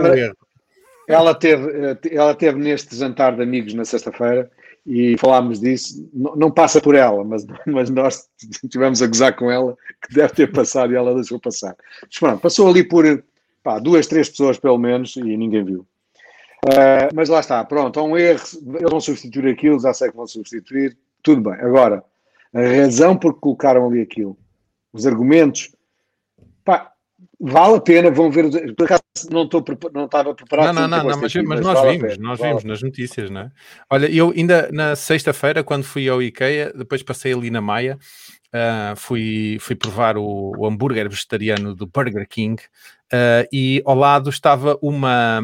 [1.09, 4.51] ela teve, ela teve neste jantar de amigos na sexta-feira
[4.87, 6.07] e falámos disso.
[6.13, 8.29] Não, não, passa por ela, mas, mas nós
[8.63, 9.75] estivemos a gozar com ela
[10.07, 11.75] que deve ter passado e ela deixou passar.
[12.03, 13.25] Mas pronto, passou ali por
[13.63, 15.87] pá, duas, três pessoas pelo menos e ninguém viu.
[16.67, 18.43] Uh, mas lá está, pronto, há um erro,
[18.75, 21.59] eles vão substituir aquilo, já sei que vão substituir, tudo bem.
[21.61, 22.05] Agora,
[22.55, 24.39] a razão por que colocaram ali aquilo,
[24.93, 25.75] os argumentos,
[26.65, 26.93] pá,
[27.39, 30.75] vale a pena, vão ver, por acaso não, estou, não estava preparado.
[30.75, 33.43] Não, não, não, não mas, mas, nós vale vimos, nós vale vimos nas notícias, não
[33.43, 33.51] é?
[33.91, 37.99] Olha, eu ainda na sexta-feira, quando fui ao IKEA, depois passei ali na Maia,
[38.49, 42.63] uh, fui, fui provar o, o, hambúrguer vegetariano do Burger King
[43.13, 45.43] uh, e ao lado estava uma,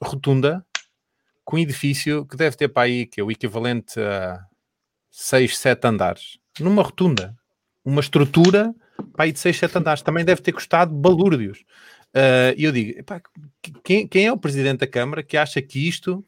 [0.00, 0.64] rotunda
[1.44, 4.44] com um edifício que deve ter para aí, que é o equivalente a
[5.18, 6.38] 6, 7 andares.
[6.60, 7.34] Numa rotunda.
[7.82, 8.74] Uma estrutura
[9.14, 10.02] para aí de 6, 7 andares.
[10.02, 11.60] Também deve ter custado balúrdios.
[12.14, 13.22] Uh, e eu digo, epá,
[13.82, 16.22] quem, quem é o presidente da Câmara que acha que isto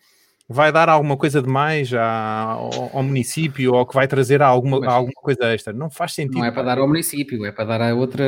[0.48, 4.88] vai dar alguma coisa de mais ao, ao, município ou que vai trazer alguma, Mas,
[4.88, 5.74] alguma coisa extra.
[5.74, 6.38] Não faz sentido.
[6.38, 8.24] Não é para dar ao município, é para dar a outra,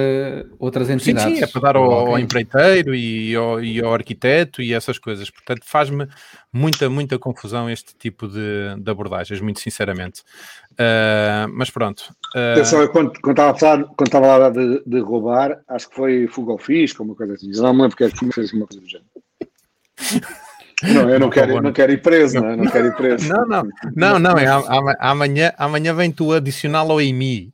[0.59, 1.31] outras entidades.
[1.31, 4.99] Sim, sim, é para dar ao, ao empreiteiro e ao, e ao, arquiteto e essas
[4.99, 5.31] coisas.
[5.31, 6.07] Portanto, faz-me
[6.53, 10.21] muita, muita confusão este tipo de, de abordagens, muito sinceramente.
[10.73, 12.01] Uh, mas pronto.
[12.37, 12.53] Uh...
[12.53, 15.95] Atenção, quando, quando, estava a falar, quando estava a falar de, de, roubar, acho que
[15.95, 17.51] foi fuga ao fisco, uma coisa assim.
[17.53, 19.09] Não me lembro porque é que fez uma coisa do género.
[20.83, 23.29] Não, eu não quero, eu não quero ir preso, não, não quero ir preso.
[23.29, 23.63] Não, não,
[23.95, 24.47] não, não é,
[24.99, 27.53] amanhã, amanhã vem tu adicioná-lo ao IMI.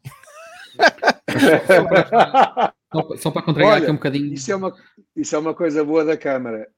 [2.92, 4.32] só, só para contrariar aqui um bocadinho.
[4.32, 4.74] Isso é, uma,
[5.16, 6.68] isso é uma coisa boa da Câmara,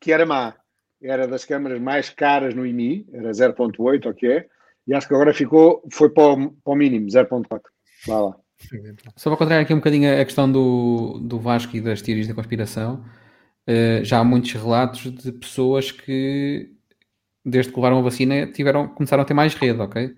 [0.00, 0.54] que era má.
[1.02, 4.44] Era das câmaras mais caras no IMI, era 0.8, ok?
[4.86, 7.60] E acho que agora ficou, foi para o, para o mínimo, 0.4.
[8.06, 8.36] Vá lá.
[9.16, 12.34] Só para contrariar aqui um bocadinho a questão do, do Vasco e das teorias da
[12.34, 13.04] conspiração,
[13.68, 16.70] uh, já há muitos relatos de pessoas que,
[17.44, 20.14] desde que levaram a vacina, tiveram, começaram a ter mais rede, ok?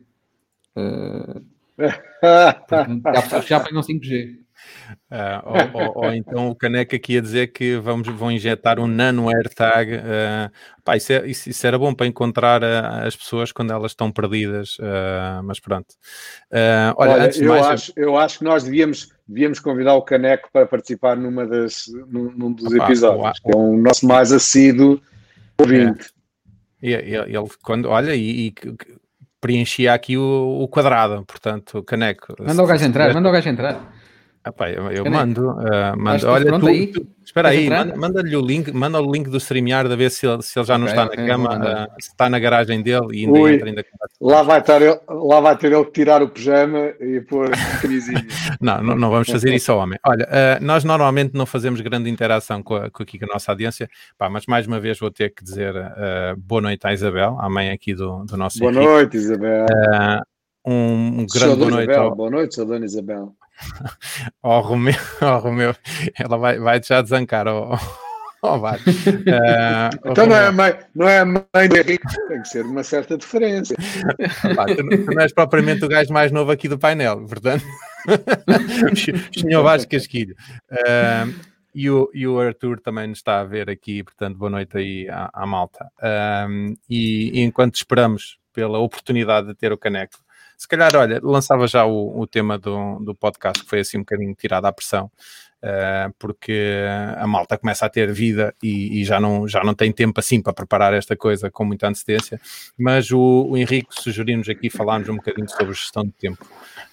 [0.76, 1.44] Uh,
[2.68, 4.45] portanto, há pessoas que já pegam 5G.
[5.10, 8.86] Uh, ou, ou, ou, então o Caneca aqui a dizer que vamos, vão injetar um
[8.86, 9.94] nano AirTag.
[9.94, 10.50] Uh,
[10.84, 14.10] pá, isso, é, isso, isso, era bom para encontrar uh, as pessoas quando elas estão
[14.10, 14.76] perdidas,
[15.44, 15.94] mas pronto.
[16.96, 17.66] olha, olha eu, mais...
[17.66, 22.32] acho, eu acho que nós devíamos, devíamos convidar o Caneco para participar numa das, num,
[22.32, 25.00] num dos Opa, episódios, que é o nosso mais assíduo
[25.58, 26.10] ouvinte.
[26.12, 26.16] É.
[26.82, 28.54] Ele, ele, quando, olha, e, e
[29.40, 32.34] preenchia aqui o, o, quadrado, portanto, o caneco.
[32.40, 33.94] Manda o gajo entrar, manda o gajo entrar.
[34.46, 36.28] Epá, eu, eu mando, uh, mando.
[36.28, 36.86] olha, tu, aí?
[36.86, 40.40] Tu, espera aí, manda-lhe o link, manda o link do StreamYard a ver se ele,
[40.40, 43.08] se ele já não okay, está okay, na cama, uh, se está na garagem dele
[43.10, 43.84] e ainda Ui, entra ainda.
[44.20, 47.80] Lá vai, estar ele, lá vai ter ele que tirar o pijama e pôr a
[47.82, 48.24] camisinha.
[48.60, 49.98] não, não, não, vamos fazer isso ao homem.
[50.06, 53.50] Olha, uh, nós normalmente não fazemos grande interação com, a, com, aqui, com a nossa
[53.50, 55.74] audiência, pá, mas mais uma vez vou ter que dizer
[56.38, 59.66] boa noite à Isabel, à mãe aqui do, do nosso Boa noite, Isabel.
[60.64, 61.90] um, um grande boa noite.
[61.90, 62.14] Isabel, ao...
[62.14, 63.34] Boa noite, sou Dona Isabel
[64.42, 65.74] ao Romeu, ao Romeu,
[66.18, 67.78] ela vai, vai deixar de zancar ao,
[68.42, 68.78] ao VAR.
[68.78, 72.82] Uh, então não é, mãe, não é a mãe do Henrique, tem que ser uma
[72.82, 73.74] certa diferença.
[74.58, 77.64] Ah, tu, tu, não és propriamente o gajo mais novo aqui do painel, portanto,
[79.36, 80.34] senhor Vasco Casquilho.
[80.70, 84.78] Uh, e o, e o Arthur também nos está a ver aqui, portanto, boa noite
[84.78, 85.86] aí à, à malta.
[86.48, 90.16] Um, e, e, enquanto esperamos pela oportunidade de ter o caneco,
[90.56, 94.00] se calhar, olha, lançava já o, o tema do, do podcast, que foi assim um
[94.00, 95.10] bocadinho tirado à pressão,
[95.62, 96.82] uh, porque
[97.16, 100.40] a malta começa a ter vida e, e, já, não, já não tem tempo assim
[100.40, 102.40] para preparar esta coisa com muita antecedência.
[102.78, 106.44] Mas o, o Henrique sugeriu-nos aqui falarmos um bocadinho sobre gestão de tempo.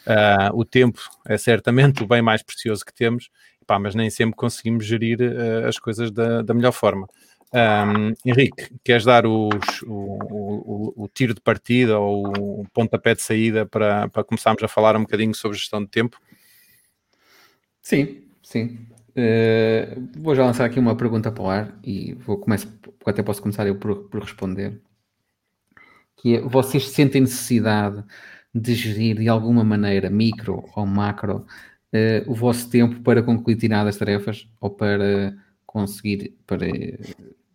[0.06, 3.30] Uh, o tempo é certamente o bem mais precioso que temos,
[3.66, 7.08] pá, mas nem sempre conseguimos gerir uh, as coisas da, da melhor forma.
[7.54, 13.22] Um, Henrique, queres dar os, o, o, o, tiro de partida ou o pontapé de
[13.22, 16.20] saída para, para começarmos a falar um bocadinho sobre gestão de tempo?
[17.80, 18.88] Sim, sim.
[19.10, 22.70] Uh, vou já lançar aqui uma pergunta para o ar e vou começar,
[23.06, 24.82] até posso começar eu por, por responder.
[26.18, 28.04] Que é, vocês sentem necessidade
[28.52, 31.46] de gerir de alguma maneira, micro ou macro,
[31.94, 35.36] uh, o vosso tempo para concluir tiradas tarefas ou para
[35.68, 36.66] conseguir, para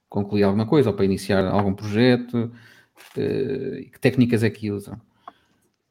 [0.08, 2.52] concluir alguma coisa ou para iniciar algum projeto?
[3.16, 5.00] Uh, que técnicas é que usam?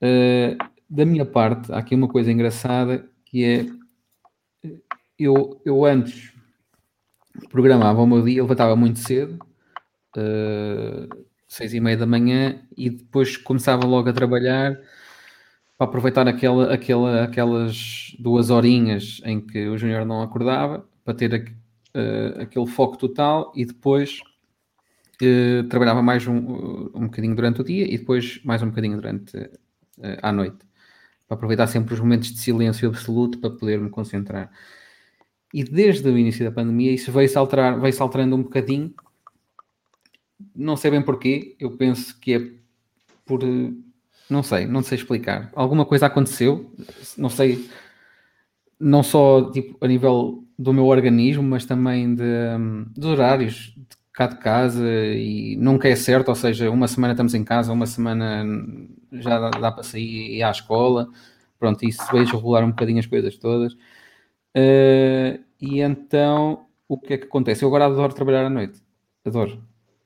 [0.02, 0.58] Uh,
[0.90, 3.66] da minha parte, há aqui uma coisa engraçada que é
[5.18, 6.34] eu, eu antes
[7.50, 9.40] programava o meu dia, levantava muito cedo,
[10.16, 14.80] uh, seis e meia da manhã, e depois começava logo a trabalhar
[15.78, 21.56] para aproveitar aquela, aquela, aquelas duas horinhas em que o Júnior não acordava, para ter
[21.96, 24.20] uh, aquele foco total e depois
[25.22, 26.38] uh, trabalhava mais um,
[26.94, 29.52] um bocadinho durante o dia e depois mais um bocadinho durante uh,
[30.22, 30.60] a noite.
[31.28, 34.52] Para aproveitar sempre os momentos de silêncio absoluto para poder me concentrar.
[35.54, 38.94] E desde o início da pandemia isso veio-se alterar, veio-se alterando um bocadinho.
[40.56, 42.52] Não sei bem porquê, eu penso que é
[43.26, 43.42] por.
[44.30, 45.50] Não sei, não sei explicar.
[45.56, 46.72] Alguma coisa aconteceu,
[47.18, 47.70] não sei,
[48.80, 52.24] não só tipo, a nível do meu organismo, mas também de,
[52.96, 57.34] dos horários de cá de casa e nunca é certo, ou seja, uma semana estamos
[57.36, 58.44] em casa, uma semana
[59.12, 61.08] já dá, dá para sair e à escola,
[61.60, 63.74] pronto, isso vejo regular um bocadinho as coisas todas.
[64.56, 67.64] Uh, e então, o que é que acontece?
[67.64, 68.82] Eu agora adoro trabalhar à noite,
[69.26, 69.62] adoro.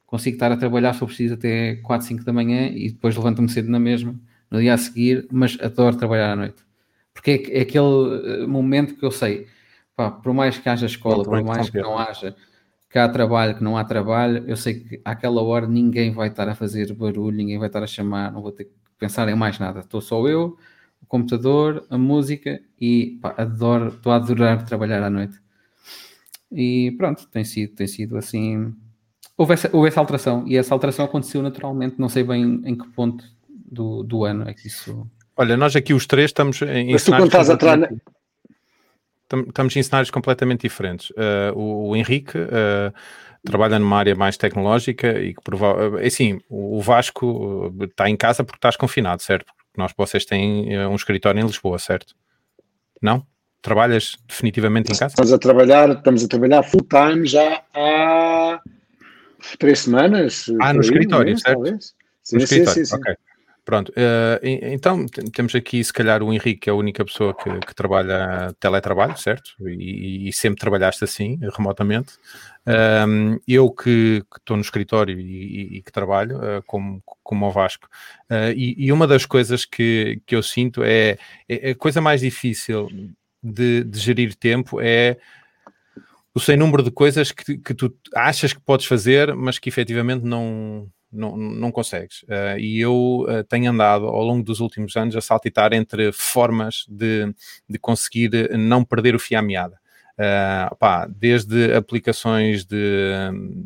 [0.05, 3.49] consigo estar a trabalhar se eu preciso até 4, 5 da manhã e depois levanto-me
[3.49, 4.15] cedo na mesma,
[4.49, 6.70] no dia a seguir, mas adoro trabalhar à noite.
[7.13, 9.47] Porque é, é aquele eh, momento que eu sei,
[9.95, 12.35] pá, por mais que haja escola, por mais que não haja,
[12.89, 16.47] que há trabalho, que não há trabalho, eu sei que àquela hora ninguém vai estar
[16.47, 19.59] a fazer barulho, ninguém vai estar a chamar, não vou ter que pensar em mais
[19.59, 19.79] nada.
[19.79, 20.57] Estou só eu,
[21.01, 25.39] o computador, a música e pá, adoro, estou a adorar trabalhar à noite.
[26.51, 28.73] E pronto, tem sido, tem sido assim
[29.41, 32.87] houve essa, houve essa alteração e essa alteração aconteceu naturalmente, não sei bem em que
[32.89, 35.09] ponto do, do ano é que isso.
[35.35, 37.81] Olha, nós aqui os três estamos em Mas tu quando estás atrás.
[39.47, 41.09] Estamos em cenários completamente diferentes.
[41.11, 42.93] Uh, o, o, Henrique uh,
[43.45, 46.05] trabalha numa área mais tecnológica e que provavelmente.
[46.05, 49.45] Assim, o Vasco está em casa porque estás confinado, certo?
[49.45, 52.13] Porque nós, vocês têm um escritório em Lisboa, certo?
[53.01, 53.25] Não?
[53.61, 55.13] Trabalhas definitivamente em casa?
[55.13, 58.59] Estamos a trabalhar, estamos a trabalhar full time já há
[59.57, 60.45] três semanas.
[60.59, 61.55] Ah, no escritório, mesmo, certo?
[61.55, 61.93] Talvez.
[62.21, 63.15] Sim, no escritório, sim, sim, ok.
[63.71, 67.49] Pronto, uh, então temos aqui se calhar o Henrique, que é a única pessoa que,
[67.65, 69.53] que trabalha teletrabalho, certo?
[69.65, 72.11] E, e, sempre trabalhaste assim, remotamente.
[73.47, 77.87] Eu que estou no escritório e, e que trabalho, uh, como, como o Vasco,
[78.29, 82.19] uh, e, e, uma das coisas que, que eu sinto é, é a coisa mais
[82.19, 82.89] difícil
[83.41, 85.15] de, de gerir tempo é
[86.35, 90.25] o sem número de coisas que, que tu achas que podes fazer, mas que efetivamente
[90.25, 92.23] não, não, não consegues.
[92.23, 96.85] Uh, e eu uh, tenho andado ao longo dos últimos anos a saltitar entre formas
[96.87, 97.33] de,
[97.69, 99.81] de conseguir não perder o fio à meada.
[100.21, 103.11] Uh, desde aplicações de,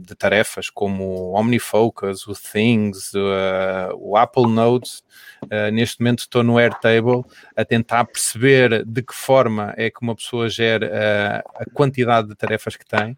[0.06, 5.04] de, tarefas como o OmniFocus, o Things, uh, o Apple Notes.
[5.44, 7.24] Uh, neste momento estou no Airtable
[7.58, 12.78] a tentar perceber de que forma é que uma pessoa gera a quantidade de tarefas
[12.78, 13.18] que tem.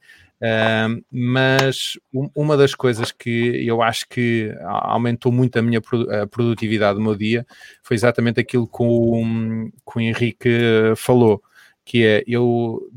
[1.12, 1.93] Mas
[2.36, 5.82] uma das coisas que eu acho que aumentou muito a minha
[6.30, 7.45] produtividade do meu dia
[7.82, 10.50] foi exatamente aquilo que o, que o Henrique
[10.95, 11.41] falou,
[11.84, 12.88] que é eu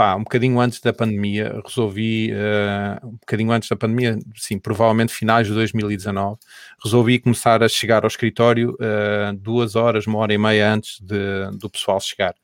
[0.00, 5.12] pá, um bocadinho antes da pandemia, resolvi, uh, um bocadinho antes da pandemia, sim, provavelmente
[5.12, 6.38] finais de 2019,
[6.82, 11.50] resolvi começar a chegar ao escritório uh, duas horas, uma hora e meia antes de,
[11.58, 12.34] do pessoal chegar.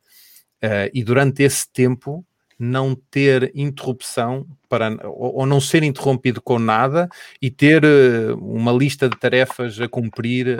[0.63, 2.25] Uh, e durante esse tempo,
[2.59, 7.09] não ter interrupção para, ou, ou não ser interrompido com nada
[7.41, 7.85] e ter
[8.39, 10.59] uma lista de tarefas a cumprir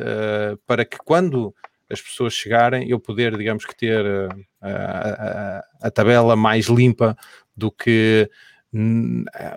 [0.67, 1.55] para que quando
[1.91, 4.29] as pessoas chegarem, eu poder, digamos que ter uh,
[4.61, 7.17] a, a, a, tabela mais limpa
[7.57, 8.29] do que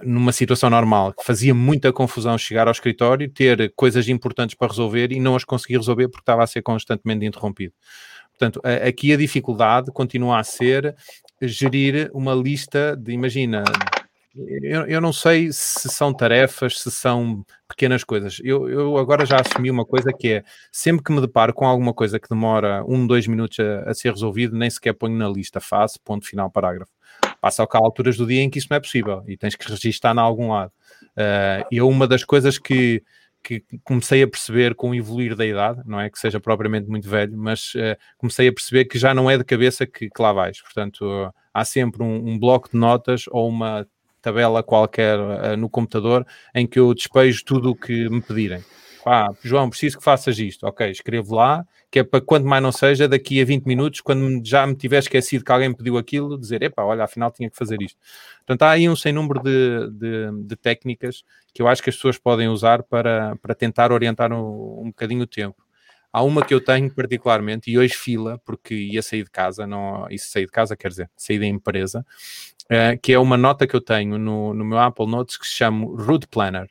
[0.01, 5.11] numa situação normal, que fazia muita confusão chegar ao escritório, ter coisas importantes para resolver
[5.11, 7.73] e não as conseguir resolver porque estava a ser constantemente interrompido.
[8.29, 10.95] Portanto, aqui a dificuldade continua a ser
[11.41, 13.63] gerir uma lista de, imagina,
[14.35, 18.39] eu, eu, não sei se são tarefas, se são pequenas coisas.
[18.43, 21.93] Eu, eu, agora já assumi uma coisa que é sempre que me deparo com alguma
[21.93, 25.59] coisa que demora um, dois minutos a, a ser resolvido, nem sequer ponho na lista,
[25.59, 26.91] faço, ponto final, parágrafo.
[27.41, 30.15] Passa cá alturas do dia em que isso não é possível e tens que registar
[30.15, 30.71] em algum lado.
[31.17, 33.03] Uh, eu, uma das coisas que,
[33.43, 37.09] que comecei a perceber com o evoluir da idade, não é que seja propriamente muito
[37.09, 40.33] velho, mas uh, comecei a perceber que já não é de cabeça que, que lá
[40.33, 40.61] vais.
[40.61, 43.87] Portanto, uh, há sempre um, um bloco de notas ou uma
[44.21, 48.63] tabela qualquer uh, no computador em que eu despejo tudo o que me pedirem.
[49.05, 50.65] Ah, João, preciso que faças isto.
[50.65, 54.45] Ok, escrevo lá, que é para quando mais não seja, daqui a 20 minutos, quando
[54.45, 57.81] já me tiver esquecido que alguém pediu aquilo, dizer, epá, olha, afinal tinha que fazer
[57.81, 57.97] isto.
[58.39, 61.95] Portanto, há aí um sem número de, de, de técnicas que eu acho que as
[61.95, 65.63] pessoas podem usar para, para tentar orientar um, um bocadinho o tempo.
[66.11, 70.07] Há uma que eu tenho particularmente, e hoje fila, porque ia sair de casa, não,
[70.09, 72.03] isso sair de casa quer dizer, sair da empresa,
[72.65, 75.53] uh, que é uma nota que eu tenho no, no meu Apple Notes que se
[75.53, 76.67] chama Route Planner.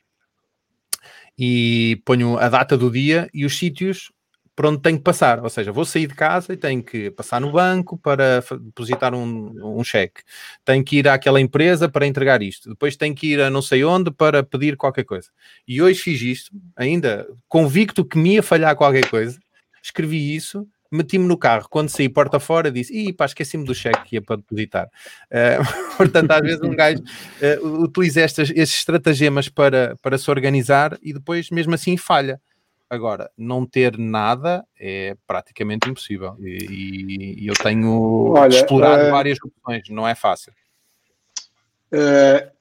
[1.39, 4.11] E ponho a data do dia e os sítios
[4.59, 5.41] por onde tenho que passar.
[5.41, 9.79] Ou seja, vou sair de casa e tenho que passar no banco para depositar um,
[9.79, 10.21] um cheque.
[10.65, 12.67] Tenho que ir àquela empresa para entregar isto.
[12.67, 15.29] Depois tenho que ir a não sei onde para pedir qualquer coisa.
[15.65, 19.39] E hoje fiz isto, ainda convicto que me ia falhar qualquer coisa.
[19.81, 24.03] Escrevi isso meti-me no carro, quando saí porta fora, disse, ih pá, esqueci-me do cheque
[24.03, 24.89] que ia para depositar.
[25.29, 30.97] Uh, portanto, às vezes um gajo uh, utiliza estas, estes estratagemas para, para se organizar
[31.01, 32.41] e depois, mesmo assim, falha.
[32.89, 36.35] Agora, não ter nada é praticamente impossível.
[36.39, 40.51] E, e eu tenho Olha, explorado uh, várias opções, não é fácil.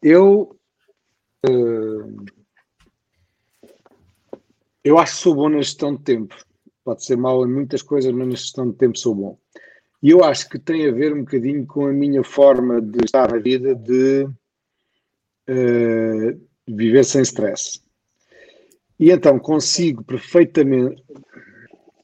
[0.02, 0.54] Eu.
[4.84, 6.34] Eu acho que sou bom na gestão de tempo.
[6.88, 9.38] Pode ser mal em muitas coisas, mas na gestão de tempo sou bom.
[10.02, 13.30] E eu acho que tem a ver um bocadinho com a minha forma de estar
[13.30, 14.26] na vida de
[16.66, 17.82] viver sem stress.
[18.98, 21.04] E então consigo perfeitamente.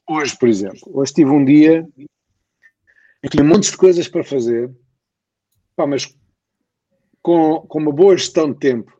[0.07, 1.83] Hoje, por exemplo, hoje tive um dia
[3.23, 4.71] eu tinha montes de coisas para fazer,
[5.75, 6.15] pá, mas
[7.23, 8.93] com, com uma boa gestão de tempo,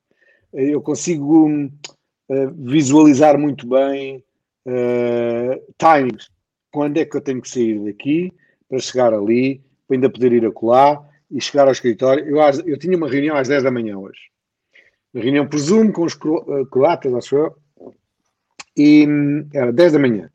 [0.52, 4.25] eu consigo uh, visualizar muito bem
[4.66, 6.30] uh, timings.
[6.72, 8.34] Quando é que eu tenho que sair daqui
[8.70, 12.26] para chegar ali, para ainda poder ir acolá e chegar ao escritório.
[12.26, 14.20] Eu, eu tinha uma reunião às 10 da manhã hoje.
[15.14, 17.56] Uma reunião Zoom com os eh, croatas, acho eu,
[18.76, 20.30] e hum, era 10 da manhã.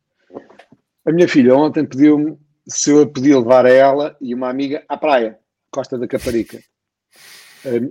[1.04, 4.96] A minha filha ontem pediu-me se eu podia levar a ela e uma amiga à
[4.96, 5.38] praia,
[5.70, 6.58] Costa da Caparica.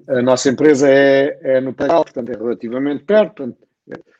[0.07, 3.67] A, a nossa empresa é, é no Pairal, portanto é relativamente perto, portanto,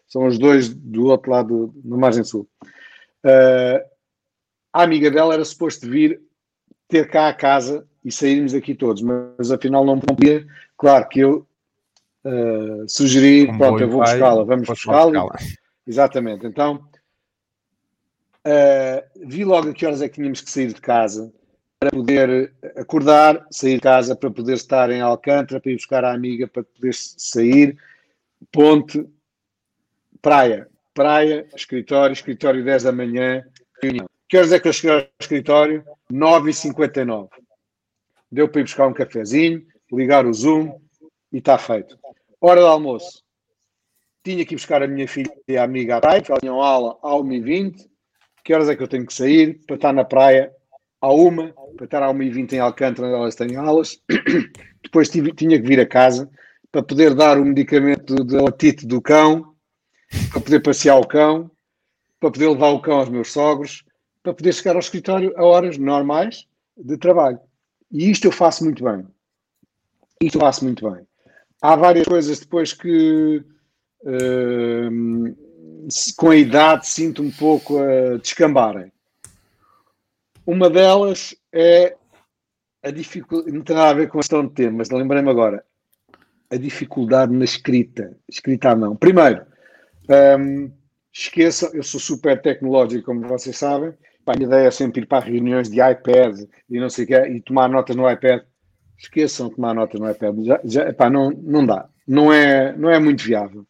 [0.09, 2.47] são os dois do outro lado, na margem sul.
[3.23, 3.79] Uh,
[4.73, 6.19] a amiga dela era suposto vir
[6.87, 10.45] ter cá a casa e sairmos aqui todos, mas afinal não podia.
[10.77, 11.47] Claro que eu
[12.25, 15.21] uh, sugeri, Como pronto, eu vou buscá-la, vamos buscá-la.
[15.21, 15.37] Buscá
[15.85, 16.87] Exatamente, então
[18.45, 21.31] uh, vi logo a que horas é que tínhamos que sair de casa
[21.79, 26.13] para poder acordar, sair de casa, para poder estar em Alcântara, para ir buscar a
[26.13, 27.77] amiga, para poder sair,
[28.51, 29.07] ponte,
[30.21, 33.43] praia, praia, escritório, escritório 10 da manhã,
[33.81, 34.07] reunião.
[34.27, 35.83] Que horas é que eu cheguei ao escritório?
[36.11, 37.29] 9h59.
[38.31, 40.79] Deu para ir buscar um cafezinho, ligar o Zoom
[41.31, 41.97] e está feito.
[42.39, 43.23] Hora do almoço.
[44.23, 46.51] Tinha que ir buscar a minha filha e a amiga à praia, porque ela tinha
[46.51, 47.87] aula à 1h20.
[48.43, 50.51] Que horas é que eu tenho que sair para estar na praia
[51.01, 53.99] à 1 para estar à 1h20 em Alcântara, onde elas têm aulas.
[54.83, 56.29] Depois tive, tinha que vir a casa
[56.71, 59.55] para poder dar o medicamento de otite do cão,
[60.31, 61.49] para poder passear o cão,
[62.19, 63.83] para poder levar o cão aos meus sogros,
[64.23, 66.47] para poder chegar ao escritório a horas normais
[66.77, 67.39] de trabalho.
[67.91, 69.05] E isto eu faço muito bem.
[70.21, 71.05] Isto eu faço muito bem.
[71.61, 73.43] Há várias coisas depois que
[74.03, 75.35] uh,
[76.15, 78.91] com a idade sinto um pouco a descambarem.
[80.45, 81.95] Uma delas é
[82.81, 85.63] a dificuldade, não tem nada a ver com a questão de tempo, mas lembrei-me agora,
[86.49, 88.95] a dificuldade na escrita, escrita à mão.
[88.95, 89.45] Primeiro,
[90.09, 90.71] um,
[91.13, 93.93] esqueça, eu sou super tecnológico, como vocês sabem,
[94.29, 96.39] Pá, a minha ideia é sempre ir para reuniões de iPad
[96.69, 98.43] e não sei o quê, e tomar notas no iPad.
[98.95, 100.35] Esqueçam de tomar notas no iPad.
[100.43, 101.89] Já, já, pá, não, não dá.
[102.07, 103.65] Não é, não é muito viável.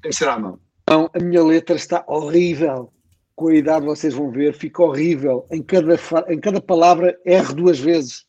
[0.00, 0.58] Tem que ser à mão.
[0.82, 2.92] Então, a minha letra está horrível.
[3.36, 5.46] Com a idade vocês vão ver, fica horrível.
[5.52, 5.94] Em cada,
[6.28, 8.24] em cada palavra, R duas vezes.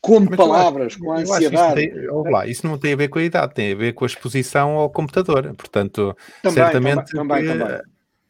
[0.00, 1.82] Como Mas palavras, com a ansiedade.
[1.82, 4.04] Isso, tem, lá, isso não tem a ver com a idade, tem a ver com
[4.04, 5.54] a exposição ao computador.
[5.54, 7.76] Portanto, também, certamente também, também, também.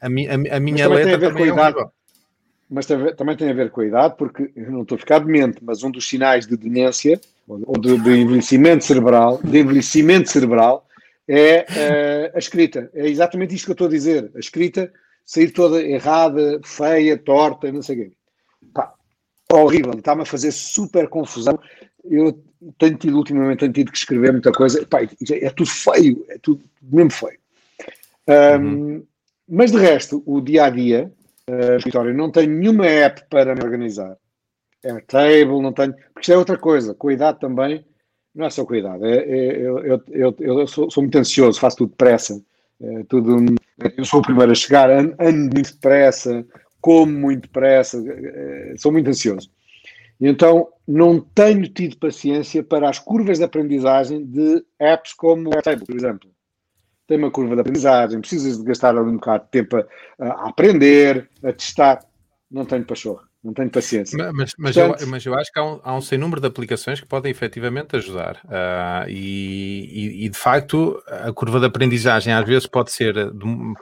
[0.00, 1.92] A, a, a, minha letra também é horrível
[2.70, 5.58] mas também tem a ver com a idade, porque eu não estou a ficar demente,
[5.60, 10.86] mas um dos sinais de demência ou de, de envelhecimento cerebral, de envelhecimento cerebral,
[11.26, 12.88] é uh, a escrita.
[12.94, 14.30] É exatamente isto que eu estou a dizer.
[14.36, 14.92] A escrita
[15.24, 18.12] sair toda errada, feia, torta, não sei o quê.
[19.52, 21.58] Horrível, está-me a fazer super confusão.
[22.04, 22.42] Eu
[22.78, 24.86] tenho tido, ultimamente, tenho tido que escrever muita coisa.
[24.86, 27.38] Pá, é tudo feio, é tudo mesmo feio.
[28.28, 29.06] Um, uhum.
[29.48, 31.12] Mas de resto, o dia a dia,
[31.48, 32.14] uh, escritório.
[32.14, 34.16] Não tenho nenhuma app para me organizar.
[34.84, 35.92] Airtable, não tenho.
[35.92, 36.96] Porque isto é outra coisa.
[37.10, 37.84] Idade também,
[38.34, 39.04] não é só idade.
[39.04, 42.40] É, é, eu, eu, eu, eu sou, sou, muito ansioso, faço tudo depressa.
[42.80, 43.44] É, tudo,
[43.96, 46.46] eu sou o primeiro a chegar, ando, ando muito depressa,
[46.80, 49.50] como muito depressa, é, sou muito ansioso.
[50.20, 55.54] E então não tenho tido paciência para as curvas de aprendizagem de apps como o
[55.54, 56.30] Airtable, por exemplo
[57.10, 59.84] tem uma curva de aprendizagem, precisas de gastar um bocado de tempo a,
[60.20, 62.06] a aprender, a testar.
[62.48, 64.16] Não tenho pachorra, não tenho paciência.
[64.32, 66.46] Mas, mas, Portanto, eu, mas eu, acho que há um, há um sem número de
[66.46, 68.36] aplicações que podem efetivamente ajudar.
[68.44, 73.14] Uh, e, e, de facto, a curva de aprendizagem às vezes pode ser,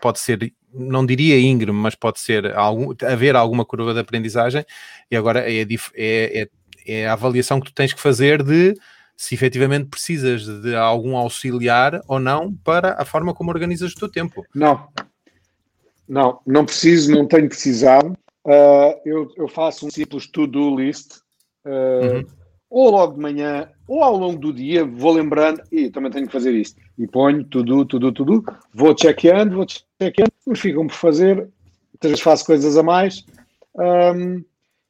[0.01, 4.65] pode ser não diria íngreme, mas pode ser algum, haver alguma curva de aprendizagem.
[5.11, 6.49] E agora é, é, é,
[6.87, 8.75] é a avaliação que tu tens que fazer de
[9.17, 14.09] se efetivamente precisas de algum auxiliar ou não para a forma como organizas o teu
[14.09, 14.47] tempo.
[14.55, 14.87] Não,
[16.09, 18.17] não, não preciso, não tenho precisado.
[18.49, 21.19] Uh, eu, eu, faço um simples to-do list,
[21.67, 22.27] uh, uhum.
[22.71, 26.33] ou logo de manhã, ou ao longo do dia, vou lembrando, e também tenho que
[26.33, 28.43] fazer isto, e ponho tudo, tudo, tudo,
[28.73, 31.47] vou check-in, vou check-in, mas ficam por fazer,
[32.01, 33.23] às vezes faço coisas a mais.
[33.75, 34.43] Um,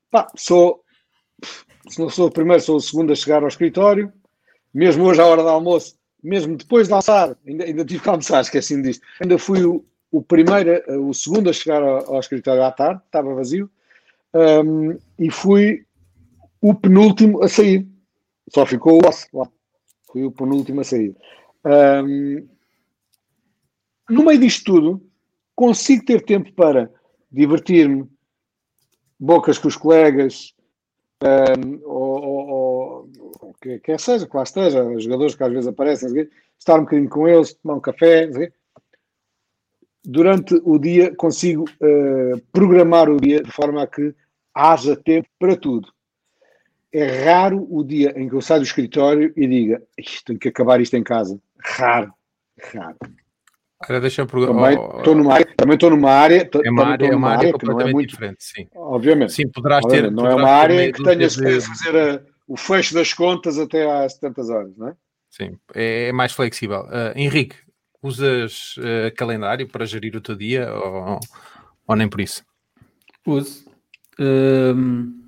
[0.09, 0.85] pá, sou,
[1.89, 4.13] se não sou o primeiro, sou o segundo a chegar ao escritório,
[4.73, 8.41] mesmo hoje à hora do almoço, mesmo depois de almoçar, ainda, ainda tive que almoçar,
[8.41, 9.05] esqueci-me disto.
[9.21, 13.35] Ainda fui o, o primeiro, o segundo a chegar ao, ao escritório à tarde, estava
[13.35, 13.71] vazio,
[14.35, 15.85] um, e fui
[16.61, 17.87] o penúltimo a sair.
[18.53, 19.49] Só ficou o osso lá.
[20.11, 21.15] Fui o penúltimo a sair.
[21.65, 22.47] Um,
[24.09, 25.07] no meio disto tudo,
[25.55, 26.91] consigo ter tempo para
[27.31, 28.09] divertir-me,
[29.21, 30.55] bocas com os colegas,
[31.23, 36.29] um, ou, ou que quer seja, que lá esteja, os jogadores que às vezes aparecem,
[36.59, 38.31] estar um bocadinho com eles, tomar um café,
[40.05, 44.15] durante o dia consigo uh, programar o dia de forma a que
[44.55, 45.89] haja tempo para tudo.
[46.93, 49.83] É raro o dia em que eu saio do escritório e diga
[50.25, 51.39] tenho que acabar isto em casa.
[51.59, 52.13] Raro,
[52.73, 52.97] raro.
[53.81, 57.29] Agora deixa Também estou numa área, também estou numa área, é uma área, é uma
[57.29, 58.67] área, área completamente é muito, diferente, sim.
[58.75, 59.33] Obviamente.
[59.33, 60.17] Sim, poderás obviamente.
[60.17, 60.17] ter.
[60.17, 63.89] Não é uma área em que tenhas que fazer a, o fecho das contas até
[63.89, 64.95] às 70 horas, não é?
[65.31, 66.81] Sim, é, é mais flexível.
[66.87, 67.55] Uh, Henrique,
[68.03, 71.19] usas uh, calendário para gerir o teu dia ou,
[71.87, 72.45] ou nem por isso?
[73.27, 73.65] Uso.
[74.19, 75.23] Um,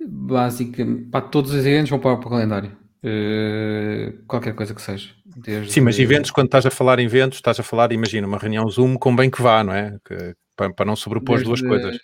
[0.00, 2.76] basicamente, para todos os eventos vão para o calendário.
[3.02, 5.14] Uh, qualquer coisa que seja.
[5.24, 5.72] Desde...
[5.72, 8.68] Sim, mas eventos, quando estás a falar em eventos, estás a falar, imagina, uma reunião
[8.68, 9.96] Zoom com bem que vá, não é?
[10.04, 11.98] Que, para, para, não sobrepor desde, duas coisas.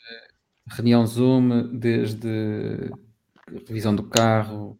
[0.68, 2.90] Reunião Zoom, desde
[3.66, 4.78] revisão do carro,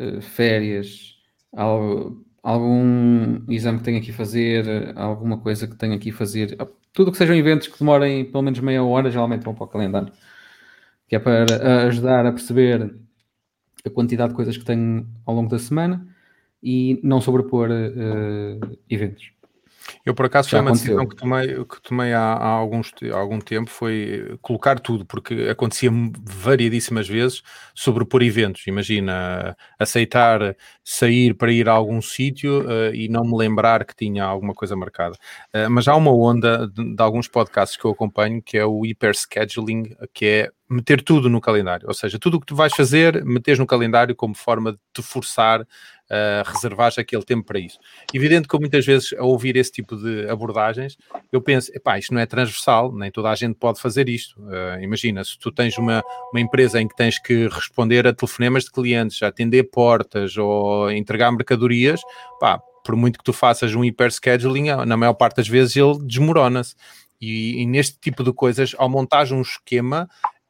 [0.00, 1.14] uh, férias,
[1.52, 6.56] algo, algum exame que tenho aqui a fazer, alguma coisa que tenho aqui a fazer,
[6.92, 10.12] tudo que sejam eventos que demorem pelo menos meia hora, geralmente vão para o calendário.
[11.08, 12.94] Que é para ajudar a perceber
[13.84, 16.06] a quantidade de coisas que tenho ao longo da semana
[16.62, 19.33] e não sobrepor uh, eventos.
[20.04, 23.40] Eu, por acaso, foi uma decisão que tomei, que tomei há, há, alguns, há algum
[23.40, 25.90] tempo, foi colocar tudo, porque acontecia
[26.22, 27.42] variedíssimas vezes
[27.74, 28.66] sobrepor eventos.
[28.66, 34.24] Imagina, aceitar sair para ir a algum sítio uh, e não me lembrar que tinha
[34.24, 35.16] alguma coisa marcada.
[35.54, 38.82] Uh, mas há uma onda de, de, alguns podcasts que eu acompanho, que é o
[38.82, 41.86] hyperscheduling, que é meter tudo no calendário.
[41.86, 45.02] Ou seja, tudo o que tu vais fazer, meteres no calendário como forma de te
[45.02, 47.78] forçar a uh, reservar aquele tempo para isso.
[48.12, 50.96] Evidente que muitas vezes, a ouvir esse tipo de abordagens,
[51.32, 54.40] eu penso, epá, isto não é transversal, nem toda a gente pode fazer isto.
[54.40, 56.02] Uh, imagina, se tu tens uma,
[56.32, 61.32] uma empresa em que tens que responder a telefonemas de clientes, atender portas ou entregar
[61.32, 62.00] mercadorias,
[62.38, 66.74] pá, por muito que tu faças um hyperscheduling, na maior parte das vezes ele desmorona-se.
[67.20, 70.06] E, e, neste tipo de coisas, ao montar um esquema,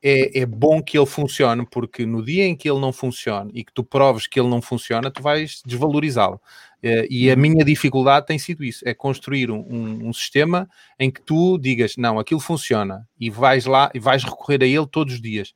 [0.06, 3.64] é, é, bom que ele funcione, porque no dia em que ele não funciona e
[3.64, 6.38] que tu proves que ele não funciona, tu vais desvalorizá-lo.
[6.82, 7.40] Eh, e a uhum.
[7.40, 10.68] minha dificuldade tem sido isso: é construir um, um, um, sistema
[11.00, 14.86] em que tu digas, não, aquilo funciona, e vais lá e vais recorrer a ele
[14.86, 15.54] todos os dias.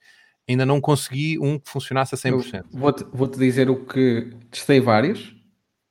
[0.49, 2.65] Ainda não consegui um que funcionasse a 100%.
[2.73, 5.29] Vou-te vou -te dizer o que testei vários,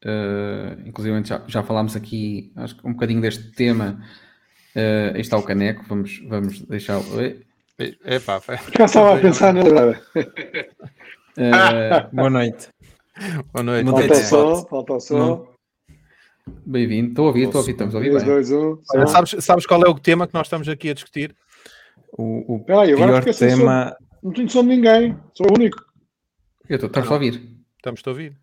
[0.03, 4.03] uh, inclusive já, já falámos aqui acho que um bocadinho deste tema.
[4.75, 6.63] Uh, está o caneco, vamos, vamos
[7.77, 7.97] deixá-lo.
[8.05, 8.41] Epá,
[8.77, 10.01] Já estava a pensar nele agora.
[11.37, 12.69] Uh, boa noite.
[13.53, 13.89] Boa noite.
[13.89, 15.47] Falta o som, falta o som.
[16.65, 17.09] Bem-vindo.
[17.09, 18.81] Estou a ouvir, estou a ouvir, estamos a ouvir 3, 2, 1.
[18.93, 21.35] Olha, sabes, sabes qual é o tema que nós estamos aqui a discutir?
[22.17, 23.95] O, o Peraí, pior tema...
[24.23, 25.77] Não tenho som de ninguém, sou o único.
[26.67, 27.41] Eu estou, estamos a ouvir.
[27.77, 28.37] Estamos a ouvir.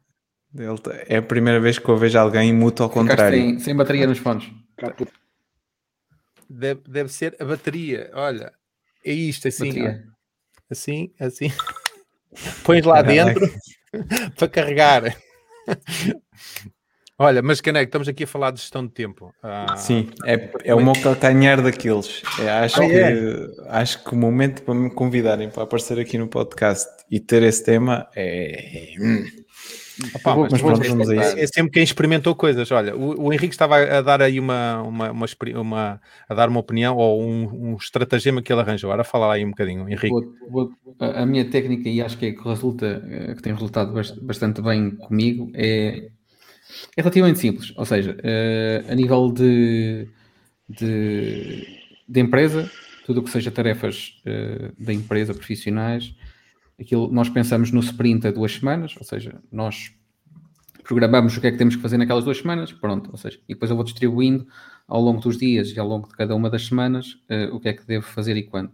[1.08, 3.36] É a primeira vez que eu vejo alguém muto ao contrário.
[3.36, 4.50] Sem, sem bateria nos fones.
[6.48, 8.10] Deve, deve ser a bateria.
[8.14, 8.52] Olha,
[9.04, 9.72] é isto, assim,
[10.70, 11.52] assim, assim.
[12.64, 13.48] Pões lá dentro
[14.36, 15.16] para carregar.
[17.16, 19.32] Olha, mas Caneco, estamos aqui a falar de gestão de tempo.
[19.40, 22.22] Ah, Sim, é, é o meu calcanhar daqueles.
[22.40, 23.14] É, acho, ah, que, é?
[23.68, 27.64] acho que o momento para me convidarem para aparecer aqui no podcast e ter esse
[27.64, 28.94] tema é.
[30.14, 31.38] Opa, mas, mas pronto, vamos a isso.
[31.38, 32.70] É sempre quem experimentou coisas.
[32.72, 35.26] Olha, o, o Henrique estava a dar aí uma, uma, uma,
[35.56, 38.90] uma, a dar uma opinião ou um, um estratagema que ele arranjou.
[38.90, 40.08] Agora fala aí um bocadinho, Henrique.
[40.08, 43.92] Vou, vou, a minha técnica, e acho que é que resulta, eh, que tem resultado
[44.22, 46.08] bastante bem comigo, é,
[46.96, 47.72] é relativamente simples.
[47.76, 50.08] Ou seja, uh, a nível de,
[50.68, 51.66] de,
[52.08, 52.70] de, empresa,
[53.06, 56.14] tudo o que seja tarefas uh, da empresa, profissionais,
[56.80, 59.92] aquilo, nós pensamos no sprint a duas semanas, ou seja, nós
[60.82, 63.54] programamos o que é que temos que fazer naquelas duas semanas, pronto, ou seja, e
[63.54, 64.46] depois eu vou distribuindo
[64.86, 67.68] ao longo dos dias e ao longo de cada uma das semanas uh, o que
[67.68, 68.72] é que devo fazer e quando.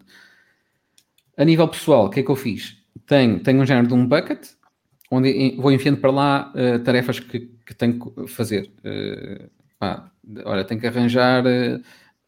[1.36, 2.76] A nível pessoal, o que é que eu fiz?
[3.06, 4.48] Tenho, tenho um género de um bucket,
[5.10, 8.72] onde vou enfiando para lá uh, tarefas que, que, tenho que fazer.
[8.84, 9.48] Uh,
[9.78, 10.10] pá,
[10.44, 11.44] olha, tenho que arranjar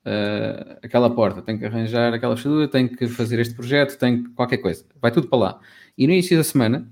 [0.07, 4.30] uh, aquela porta, tenho que arranjar aquela fechadura, tenho que fazer este projeto, tenho que
[4.30, 4.84] qualquer coisa.
[5.00, 5.61] Vai tudo para lá.
[5.96, 6.88] E no início da semana,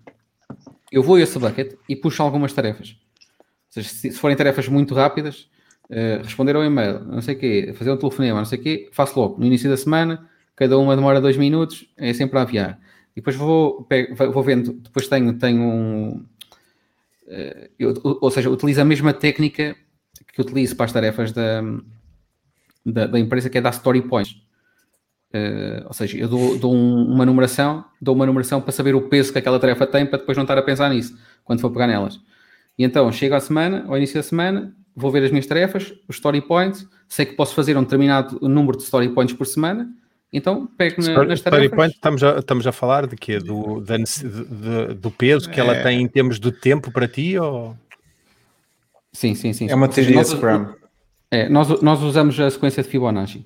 [0.91, 2.97] eu vou a esse bucket e puxo algumas tarefas.
[3.29, 5.49] Ou seja, se, se forem tarefas muito rápidas,
[5.91, 8.89] uh, responder ao e-mail, não sei o quê, fazer um telefonema, não sei o quê,
[8.93, 9.39] faço logo.
[9.39, 12.81] No início da semana, cada uma demora dois minutos, é sempre a aviar.
[13.13, 16.27] E depois vou, pego, vou vendo, depois tenho, tenho um.
[17.27, 19.77] Uh, eu, ou seja, utilizo a mesma técnica
[20.33, 21.63] que utilizo para as tarefas da,
[22.85, 24.37] da, da empresa que é dar story points.
[25.33, 29.03] Uh, ou seja, eu dou, dou um, uma numeração, dou uma numeração para saber o
[29.03, 31.87] peso que aquela tarefa tem para depois não estar a pensar nisso quando for pegar
[31.87, 32.21] nelas.
[32.77, 36.17] E então chego à semana, ao início da semana, vou ver as minhas tarefas, os
[36.17, 39.89] story points, sei que posso fazer um determinado número de story points por semana,
[40.33, 41.67] então pego na, nas tarefas.
[41.67, 43.39] Story point, estamos a, estamos a falar de quê?
[43.39, 45.63] Do, da, de, do peso que é.
[45.63, 47.39] ela tem em termos de tempo para ti?
[47.39, 47.77] Ou...
[49.13, 49.69] Sim, sim, sim.
[49.69, 50.80] É uma teoria Scrum.
[51.31, 53.45] É, nós, nós usamos a sequência de Fibonacci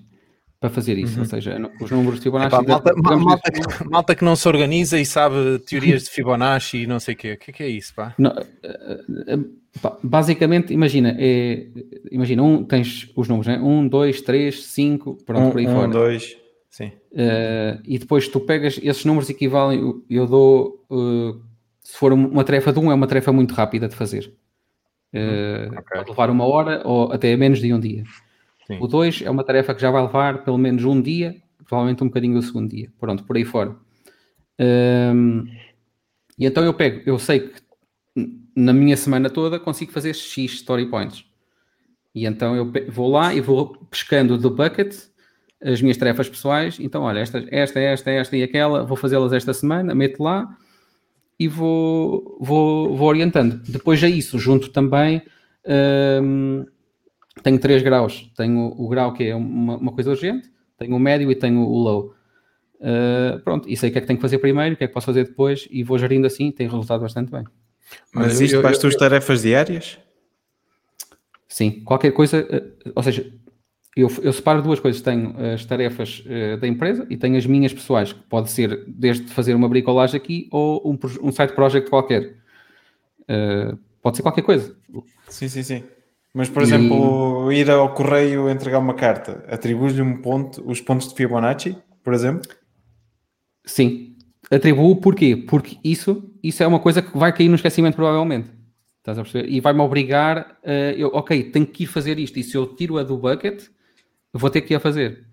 [0.59, 1.21] para fazer isso, uhum.
[1.21, 2.67] ou seja, os números de Fibonacci.
[2.67, 6.99] Malta, malta, que, malta, que, não se organiza e sabe teorias de Fibonacci e não
[6.99, 7.33] sei o quê.
[7.33, 8.15] O que é, que é isso, pá?
[8.17, 8.31] Não,
[8.63, 9.39] eh, eh,
[9.83, 9.99] pá?
[10.03, 11.67] Basicamente, imagina, é,
[12.11, 13.59] imagina, um, tens os números, né?
[13.59, 15.89] 1, 2, 3, 5, pronto, um, por aí um, fora.
[15.89, 16.37] 1, 2,
[16.71, 16.87] sim.
[17.13, 21.39] Uh, e depois tu pegas, esses números equivalem, eu dou, uh,
[21.83, 24.33] se for uma tarefa de um, é uma tarefa muito rápida de fazer.
[25.15, 25.99] Uh, okay.
[25.99, 28.03] Pode levar uma hora ou até menos de um dia.
[28.67, 28.79] Sim.
[28.81, 32.09] O 2 é uma tarefa que já vai levar pelo menos um dia, provavelmente um
[32.09, 32.91] bocadinho do segundo dia.
[32.99, 33.77] Pronto, por aí fora.
[34.59, 35.47] Um,
[36.37, 37.63] e então eu pego, eu sei que
[38.57, 41.25] na minha semana toda consigo fazer X story points.
[42.13, 44.95] E então eu vou lá e vou pescando do bucket
[45.63, 46.79] as minhas tarefas pessoais.
[46.81, 50.57] Então, olha, esta, esta, esta, esta e aquela, vou fazê-las esta semana, meto lá
[51.39, 53.61] e vou, vou, vou orientando.
[53.69, 55.23] Depois a isso, junto também
[56.23, 56.65] um,
[57.43, 58.31] tenho três graus.
[58.37, 61.79] Tenho o grau que é uma, uma coisa urgente, tenho o médio e tenho o
[61.79, 62.15] low.
[62.81, 64.87] Uh, pronto, e sei o que é que tenho que fazer primeiro, o que é
[64.87, 67.45] que posso fazer depois, e vou gerindo assim, tem resultado bastante bem.
[68.13, 69.99] Mas isto para as tuas tarefas diárias?
[71.49, 73.33] Sim, qualquer coisa, uh, ou seja,
[73.97, 75.01] eu, eu, separo duas coisas.
[75.01, 79.27] Tenho as tarefas uh, da empresa e tenho as minhas pessoais, que pode ser desde
[79.29, 82.35] fazer uma bricolagem aqui ou um, um site project qualquer.
[83.23, 84.77] Uh, pode ser qualquer coisa.
[85.29, 85.85] Sim, sim, sim.
[86.33, 91.15] Mas, por exemplo, ir ao correio entregar uma carta, atribui-lhe um ponto, os pontos de
[91.15, 92.51] Fibonacci, por exemplo?
[93.65, 94.17] Sim.
[94.51, 95.37] Atribuo porquê?
[95.37, 98.51] Porque isso, isso é uma coisa que vai cair no esquecimento, provavelmente.
[98.99, 99.49] Estás a perceber?
[99.49, 100.71] E vai-me obrigar a.
[100.97, 102.37] Eu, ok, tenho que ir fazer isto.
[102.39, 103.69] E se eu tiro a do bucket,
[104.39, 105.25] vou ter que ir a fazer.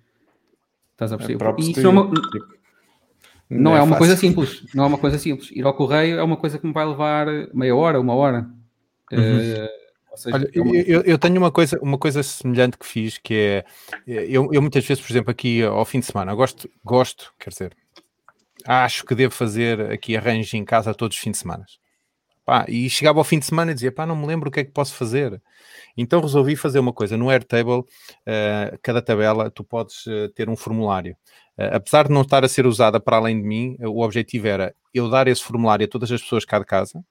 [0.92, 1.44] Estás a perceber?
[1.44, 2.04] É e isso não, é uma,
[3.50, 4.64] não, não é, é uma coisa simples.
[4.74, 5.52] Não é uma coisa simples.
[5.52, 8.50] Ir ao correio é uma coisa que me vai levar meia hora, uma hora.
[9.12, 9.20] Uhum.
[9.20, 9.82] Uh,
[10.16, 13.66] Seja, Olha, eu, eu, tenho uma coisa, uma coisa semelhante que fiz, que é
[14.06, 17.78] eu, eu muitas vezes, por exemplo, aqui ao fim de semana, gosto, gosto, quer dizer,
[18.66, 21.66] acho que devo fazer aqui arranjo em casa todos os fins de semana.
[22.44, 24.62] Pá, e chegava ao fim de semana e dizia, pá, não me lembro o que
[24.62, 25.42] é que posso fazer.
[25.96, 27.16] Então resolvi fazer uma coisa.
[27.16, 31.16] No Airtable, uh, cada tabela, tu podes uh, ter um formulário.
[31.58, 34.74] Uh, apesar de não estar a ser usada para além de mim, o objetivo era
[34.94, 37.04] eu dar esse formulário a todas as pessoas cá de casa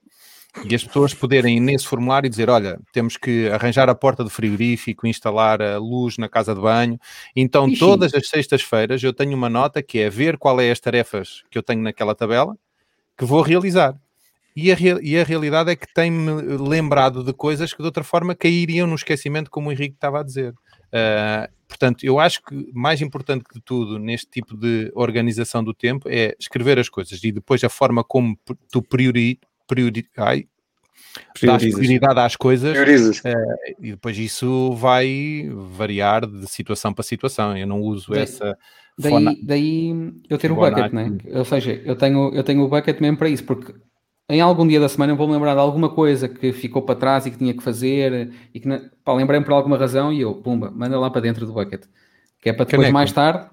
[0.64, 5.06] e as pessoas poderem nesse formulário dizer: Olha, temos que arranjar a porta do frigorífico,
[5.06, 6.98] instalar a luz na casa de banho.
[7.36, 7.78] Então, Ixi.
[7.78, 11.56] todas as sextas-feiras eu tenho uma nota que é ver qual é as tarefas que
[11.56, 12.56] eu tenho naquela tabela
[13.16, 13.94] que vou realizar.
[14.54, 18.34] E a, e a realidade é que tem-me lembrado de coisas que de outra forma
[18.34, 20.52] cairiam no esquecimento, como o Henrique estava a dizer.
[20.52, 26.08] Uh, portanto, eu acho que mais importante de tudo neste tipo de organização do tempo
[26.08, 28.36] é escrever as coisas e depois a forma como
[28.70, 29.38] tu priori,
[29.68, 30.46] priori, ai,
[31.42, 33.24] dás prioridade às coisas uh,
[33.80, 37.56] e depois isso vai variar de situação para situação.
[37.56, 38.58] Eu não uso daí, essa.
[38.98, 39.36] Daí, fona...
[39.42, 41.16] daí eu ter o bucket, né?
[41.32, 43.72] ou seja, eu tenho, eu tenho o bucket mesmo para isso, porque
[44.30, 46.94] em algum dia da semana eu vou me lembrar de alguma coisa que ficou para
[46.94, 48.68] trás e que tinha que fazer e que
[49.06, 51.82] lembrei-me por alguma razão e eu, pumba, manda lá para dentro do bucket,
[52.40, 52.94] que é para depois Caneco.
[52.94, 53.46] mais tarde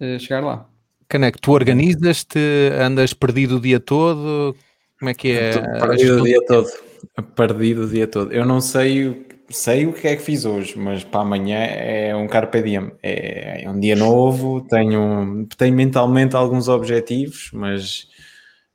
[0.00, 0.66] uh, chegar lá.
[1.08, 2.38] Caneco, tu organizas-te,
[2.80, 4.56] andas perdido o dia todo,
[4.98, 5.52] como é que é?
[5.80, 6.68] Perdido o dia todo.
[7.34, 8.32] Perdido o dia todo.
[8.32, 12.26] Eu não sei, sei o que é que fiz hoje, mas para amanhã é um
[12.26, 12.90] carpe diem.
[13.02, 18.08] É, é um dia novo, tenho, tenho mentalmente alguns objetivos, mas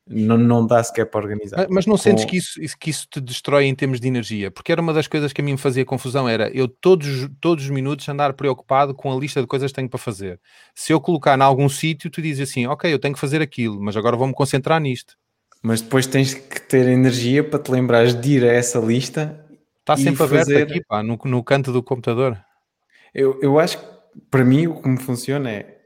[0.06, 1.66] não, não dá sequer para organizar.
[1.70, 4.50] Mas não sentes que, isso, que isso te destrói em termos de energia?
[4.50, 7.64] Porque era uma das coisas que a mim me fazia confusão, era eu todos, todos
[7.64, 10.40] os minutos andar preocupado com a lista de coisas que tenho para fazer.
[10.74, 13.80] Se eu colocar em algum sítio, tu dizes assim, ok, eu tenho que fazer aquilo,
[13.80, 15.16] mas agora vou-me concentrar nisto
[15.62, 19.46] mas depois tens que ter energia para te lembrares de ir a essa lista.
[19.78, 20.62] Está sempre aberto fazer...
[20.64, 22.36] aqui, pá, no, no canto do computador.
[23.14, 23.84] Eu, eu acho que
[24.28, 25.78] para mim o que me funciona é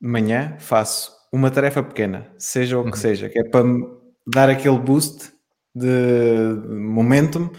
[0.00, 2.96] de manhã faço uma tarefa pequena, seja o que uhum.
[2.96, 3.64] seja, que é para
[4.26, 5.32] dar aquele boost
[5.74, 7.50] de momentum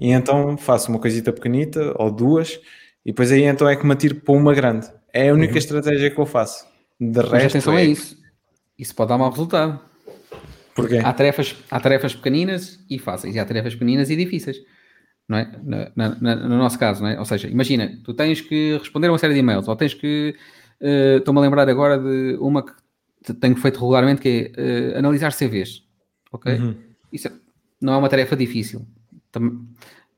[0.00, 2.60] e então faço uma coisita pequenita ou duas
[3.04, 4.88] e depois aí então é que me atiro para uma grande.
[5.12, 5.58] É a única uhum.
[5.58, 6.66] estratégia que eu faço.
[6.98, 7.82] De resto, atenção é...
[7.82, 8.16] a isso.
[8.78, 9.80] Isso pode dar mau resultado.
[10.74, 10.98] Porquê?
[10.98, 14.56] Há tarefas, há tarefas pequeninas e fáceis, e há tarefas pequeninas e difíceis.
[15.28, 15.50] não é?
[15.62, 17.18] Na, na, no nosso caso, não é?
[17.18, 20.34] Ou seja, imagina, tu tens que responder a uma série de e-mails, ou tens que.
[20.80, 22.72] Uh, Estou-me a lembrar agora de uma que
[23.40, 25.82] tenho feito regularmente, que é uh, analisar CVs.
[26.32, 26.54] Ok?
[26.54, 26.76] Uhum.
[27.12, 27.32] Isso é,
[27.80, 28.86] não é uma tarefa difícil,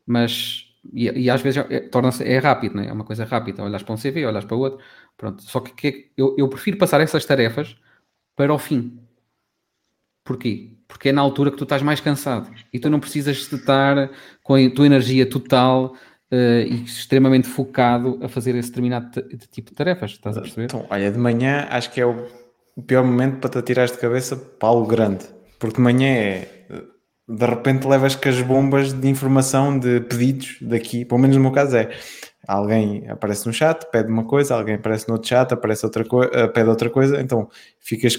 [0.06, 0.68] mas.
[0.92, 2.92] E, e às vezes é, torna-se é rápido, não é?
[2.92, 3.62] uma coisa rápida.
[3.62, 4.84] Olhas para um CV, olhas para o outro,
[5.16, 5.42] pronto.
[5.42, 7.76] Só que, que é eu, eu prefiro passar essas tarefas
[8.34, 8.98] para o fim.
[10.24, 10.72] Porquê?
[10.88, 14.10] Porque é na altura que tu estás mais cansado e tu não precisas de estar
[14.42, 15.96] com a tua energia total
[16.32, 19.10] uh, e extremamente focado a fazer esse determinado
[19.50, 20.12] tipo de tarefas.
[20.12, 20.64] Estás a perceber?
[20.64, 22.26] Então, olha, de manhã acho que é o,
[22.76, 25.24] o pior momento para te atirar de cabeça para algo grande,
[25.58, 26.62] porque de manhã é
[27.28, 31.52] de repente levas com as bombas de informação de pedidos daqui, pelo menos no meu
[31.52, 31.90] caso é
[32.46, 36.48] alguém aparece no chat, pede uma coisa, alguém aparece no outro chat, aparece outra eh,
[36.48, 37.48] pede outra coisa, então
[37.80, 38.18] ficas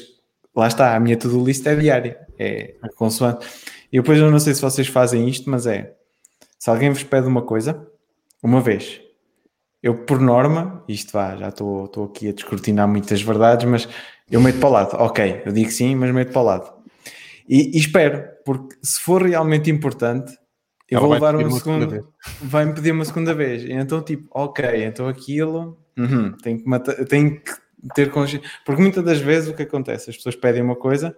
[0.55, 3.45] lá está, a minha to-do list é diária, é consoante.
[3.91, 5.93] E depois eu não sei se vocês fazem isto, mas é
[6.57, 7.85] se alguém vos pede uma coisa,
[8.41, 9.01] uma vez,
[9.81, 13.89] eu por norma, isto vá, já estou aqui a descortinar muitas verdades, mas
[14.29, 16.73] eu meto para o lado, ok, eu digo sim, mas meto para o lado.
[17.47, 20.37] E, e espero, porque se for realmente importante,
[20.89, 22.05] eu vou levar uma, uma segunda,
[22.41, 23.63] vai-me pedir uma segunda vez.
[23.63, 27.51] E então, tipo, ok, então aquilo uhum, tem, que matar, tem que
[27.95, 28.47] ter consciência.
[28.65, 30.09] Porque muitas das vezes o que acontece?
[30.09, 31.15] As pessoas pedem uma coisa,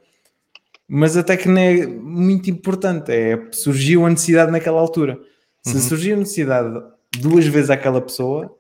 [0.88, 3.12] mas até que não é muito importante.
[3.12, 5.20] É, surgiu a necessidade naquela altura.
[5.62, 5.82] Se uhum.
[5.82, 6.82] surgiu a necessidade
[7.20, 8.56] duas vezes àquela pessoa,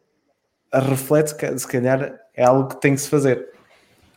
[0.71, 3.54] a reflete se calhar é algo que tem que se fazer.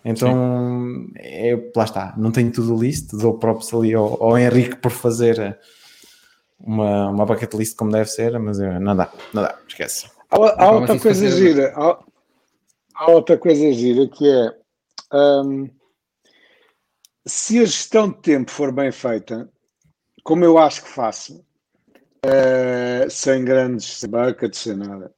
[0.05, 4.91] Então, é, lá está, não tenho tudo list, dou props ali ao, ao Henrique por
[4.91, 5.59] fazer
[6.59, 10.09] uma, uma bucket list como deve ser, mas não dá, não dá, esquece.
[10.31, 11.99] Há, há outra coisa gira, há,
[12.95, 14.55] há outra coisa gira que é
[15.13, 15.69] um,
[17.27, 19.49] se a gestão de tempo for bem feita,
[20.25, 21.45] como eu acho que faço,
[22.25, 25.13] uh, sem grandes buckets, sem nada.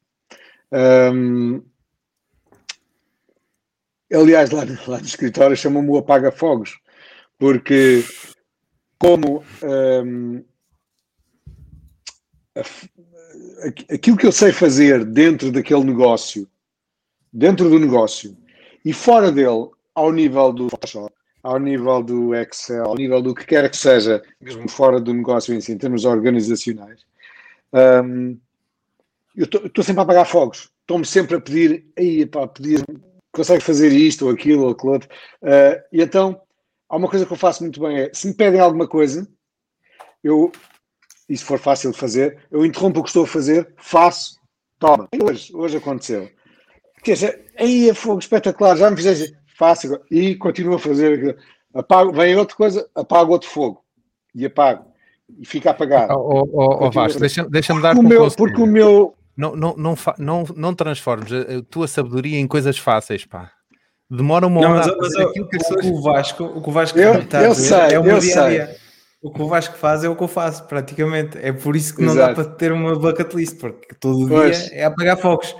[0.72, 1.62] Um,
[4.12, 6.78] aliás, lá, lá no escritório chamam-me o apaga-fogos,
[7.38, 8.04] porque
[8.98, 10.44] como um,
[13.92, 16.48] aquilo que eu sei fazer dentro daquele negócio
[17.32, 18.36] dentro do negócio
[18.84, 23.46] e fora dele, ao nível do Photoshop, ao nível do Excel, ao nível do que
[23.46, 27.04] quer que seja, mesmo fora do negócio em si, em termos organizacionais,
[28.04, 28.38] um,
[29.36, 30.70] eu estou sempre a apagar fogos.
[30.80, 32.84] Estou-me sempre a pedir, aí, pá, pedir,
[33.32, 35.08] consegue fazer isto ou aquilo ou aquilo outro.
[35.42, 36.40] Uh, e então,
[36.88, 39.26] há uma coisa que eu faço muito bem, é, se me pedem alguma coisa,
[40.22, 40.50] eu,
[41.28, 44.38] e se for fácil de fazer, eu interrompo o que estou a fazer, faço,
[44.78, 45.08] toma.
[45.22, 46.30] Hoje, hoje aconteceu.
[47.02, 51.38] Quer dizer, aí é fogo espetacular, já me fizeste fácil e continuo a fazer.
[51.72, 53.84] Apago, vem outra coisa, apago outro fogo
[54.34, 54.90] e apago
[55.38, 56.14] e fica apagado.
[56.14, 59.74] Oh, oh, oh Vasco, deixa-me deixa dar porque o meu, porque o meu não, não,
[59.76, 63.52] não, não, não transformes a, tua sabedoria em coisas fáceis, pá.
[64.10, 65.86] Demora uma hora não, mas, mas aquilo que pessoas...
[65.86, 68.48] o Vasco, o que o Vasco eu, está eu sei, é o meu dia a
[68.48, 68.76] dia.
[69.22, 71.38] O que o Vasco faz é o que eu faço, praticamente.
[71.38, 72.34] É por isso que não Exato.
[72.34, 74.68] dá para ter uma bucket list, porque todo pois.
[74.68, 75.54] dia é apagar fogos.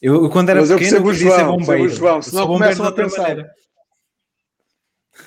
[0.00, 1.88] Eu, eu quando era Mas pequeno, eu queria ser bombeiro.
[1.90, 3.36] João, senão começam a pensar.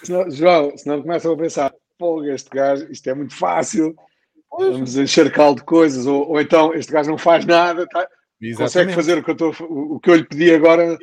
[0.02, 3.96] Senão, João, senão começam a pensar, pô, este gajo, isto é muito fácil,
[4.58, 8.08] vamos encharcar de coisas, ou, ou, então este gajo não faz nada, tá?
[8.58, 10.98] consegue fazer o que, eu tô, o, o que eu lhe pedi agora, ele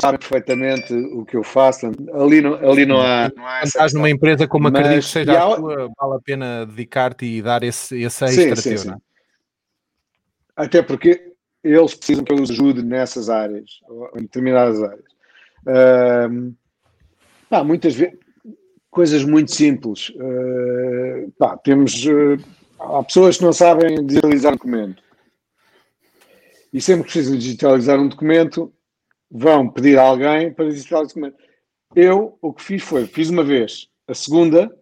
[0.00, 3.30] sabe perfeitamente o que eu faço, ali não, ali não há.
[3.34, 6.66] Não há estás numa empresa como Mas, acredito que seja a tua, vale a pena
[6.66, 8.94] dedicar-te e dar esse, esse extra sim, sim, sim.
[10.56, 11.32] Até porque
[11.62, 13.80] eles precisam que eu os ajude nessas áreas,
[14.16, 15.04] em determinadas áreas.
[15.62, 16.54] Uh,
[17.48, 18.18] pá, muitas vezes,
[18.90, 20.10] coisas muito simples.
[20.10, 22.36] Uh, pá, temos, uh,
[22.98, 25.02] há pessoas que não sabem digitalizar um documento.
[26.72, 28.72] E sempre que precisam digitalizar um documento,
[29.30, 31.36] vão pedir a alguém para digitalizar o documento.
[31.94, 33.88] Eu, o que fiz foi, fiz uma vez.
[34.08, 34.74] A segunda,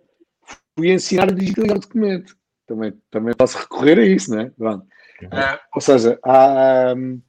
[0.76, 2.36] fui ensinar a digitalizar o documento.
[2.66, 4.50] Também, também posso recorrer a isso, não é?
[4.50, 4.86] Pronto.
[5.24, 7.22] Uh, ou seja, há um, uh,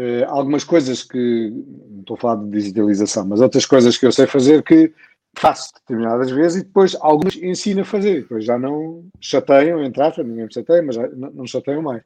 [0.00, 1.52] eh, algumas coisas que,
[1.90, 4.94] não estou a falar de digitalização, mas outras coisas que eu sei fazer que
[5.38, 8.22] faço determinadas vezes e depois algumas ensino a fazer.
[8.22, 12.02] Depois já não chateiam, entre aspas, ninguém me chateia, mas já não, não chateiam mais.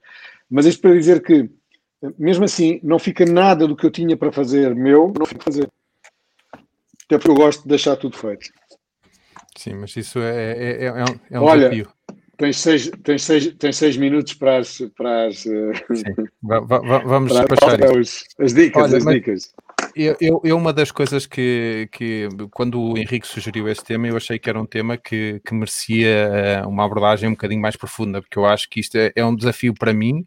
[0.50, 1.48] Mas isto para dizer que,
[2.18, 5.44] mesmo assim, não fica nada do que eu tinha para fazer meu, não fico a
[5.44, 5.68] fazer.
[7.06, 8.50] Até porque eu gosto de deixar tudo feito.
[9.56, 11.92] Sim, mas isso é, é, é, é um, é um Olha, desafio.
[12.38, 14.82] Tens seis, tens seis, tens seis minutos para as.
[14.96, 15.44] Para as
[16.42, 19.54] va, vamos para, despachar as, as dicas, Olha, as mas, dicas.
[19.94, 24.16] Eu, eu, eu, uma das coisas que, que, quando o Henrique sugeriu esse tema, eu
[24.16, 28.20] achei que era um tema que, que merecia eh, uma abordagem um bocadinho mais profunda,
[28.20, 30.24] porque eu acho que isto é, é um desafio para mim,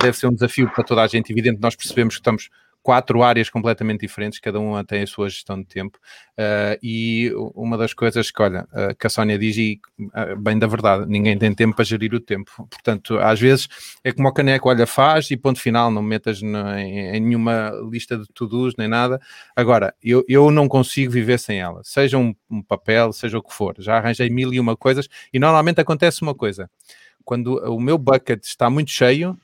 [0.00, 1.30] deve ser um desafio para toda a gente.
[1.30, 2.48] Evidente, nós percebemos que estamos
[2.84, 5.98] quatro áreas completamente diferentes, cada uma tem a sua gestão de tempo.
[6.32, 10.58] Uh, e uma das coisas que, olha, uh, que a Sónia diz, e uh, bem
[10.58, 12.68] da verdade, ninguém tem tempo para gerir o tempo.
[12.68, 13.68] Portanto, às vezes
[14.04, 17.72] é como o caneco, olha, faz e ponto final, não metas no, em, em, nenhuma
[17.90, 19.18] lista de to-dos nem nada.
[19.56, 23.54] Agora, eu, eu não consigo viver sem ela, seja um, um papel, seja o que
[23.54, 23.74] for.
[23.78, 26.68] Já arranjei mil e uma coisas e normalmente acontece uma coisa.
[27.24, 29.38] Quando o meu bucket está muito cheio,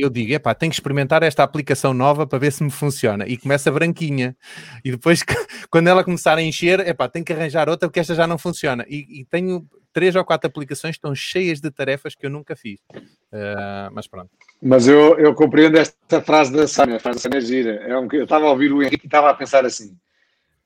[0.00, 3.26] eu digo, epá, tenho que experimentar esta aplicação nova para ver se me funciona.
[3.26, 4.36] E começa branquinha.
[4.84, 5.22] E depois,
[5.70, 8.84] quando ela começar a encher, epá, tenho que arranjar outra porque esta já não funciona.
[8.88, 12.54] E, e tenho três ou quatro aplicações que estão cheias de tarefas que eu nunca
[12.56, 12.80] fiz.
[12.94, 14.30] Uh, mas pronto.
[14.62, 17.74] Mas eu, eu compreendo esta frase da Sânia, a frase da Sânia é gira.
[17.86, 19.96] É um, eu estava a ouvir o Henrique e estava a pensar assim,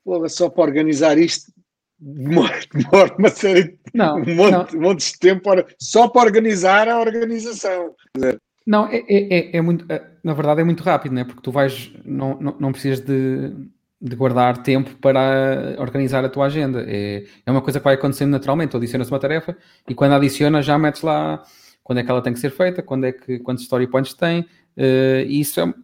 [0.04, 1.52] pô, só para organizar isto
[1.98, 4.80] demora, demora uma série, não, um, monte, não.
[4.80, 7.94] um monte de tempo para, só para organizar a organização.
[8.14, 9.84] Quer dizer, não, é, é, é, é muito.
[9.90, 11.24] É, na verdade, é muito rápido, né?
[11.24, 11.92] Porque tu vais.
[12.04, 13.52] Não, não, não precisas de,
[14.00, 16.84] de guardar tempo para organizar a tua agenda.
[16.86, 18.76] É, é uma coisa que vai acontecendo naturalmente.
[18.76, 19.56] Adiciona-se uma tarefa
[19.88, 21.42] e quando adiciona já metes lá
[21.82, 24.40] quando é que ela tem que ser feita, quando é que quantos story points tem.
[24.76, 25.74] Uh, e isso é, ou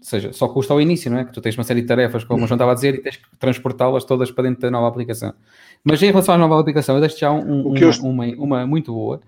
[0.00, 1.24] seja, só custa ao início, não é?
[1.24, 3.16] Que tu tens uma série de tarefas, como o João estava a dizer, e tens
[3.16, 5.34] que transportá-las todas para dentro da nova aplicação.
[5.82, 9.20] Mas em relação à nova aplicação, eu deixo já um, uma, uma, uma, muito boa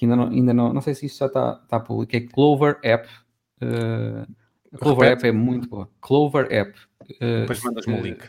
[0.00, 2.78] que ainda não, ainda não, não sei se isso já está, está público, é Clover
[2.82, 3.06] App.
[3.60, 4.26] Uh,
[4.78, 5.26] Clover Repete.
[5.26, 5.90] App é muito boa.
[6.00, 6.72] Clover App.
[7.02, 8.22] Uh, Depois mandas-me o uh, link.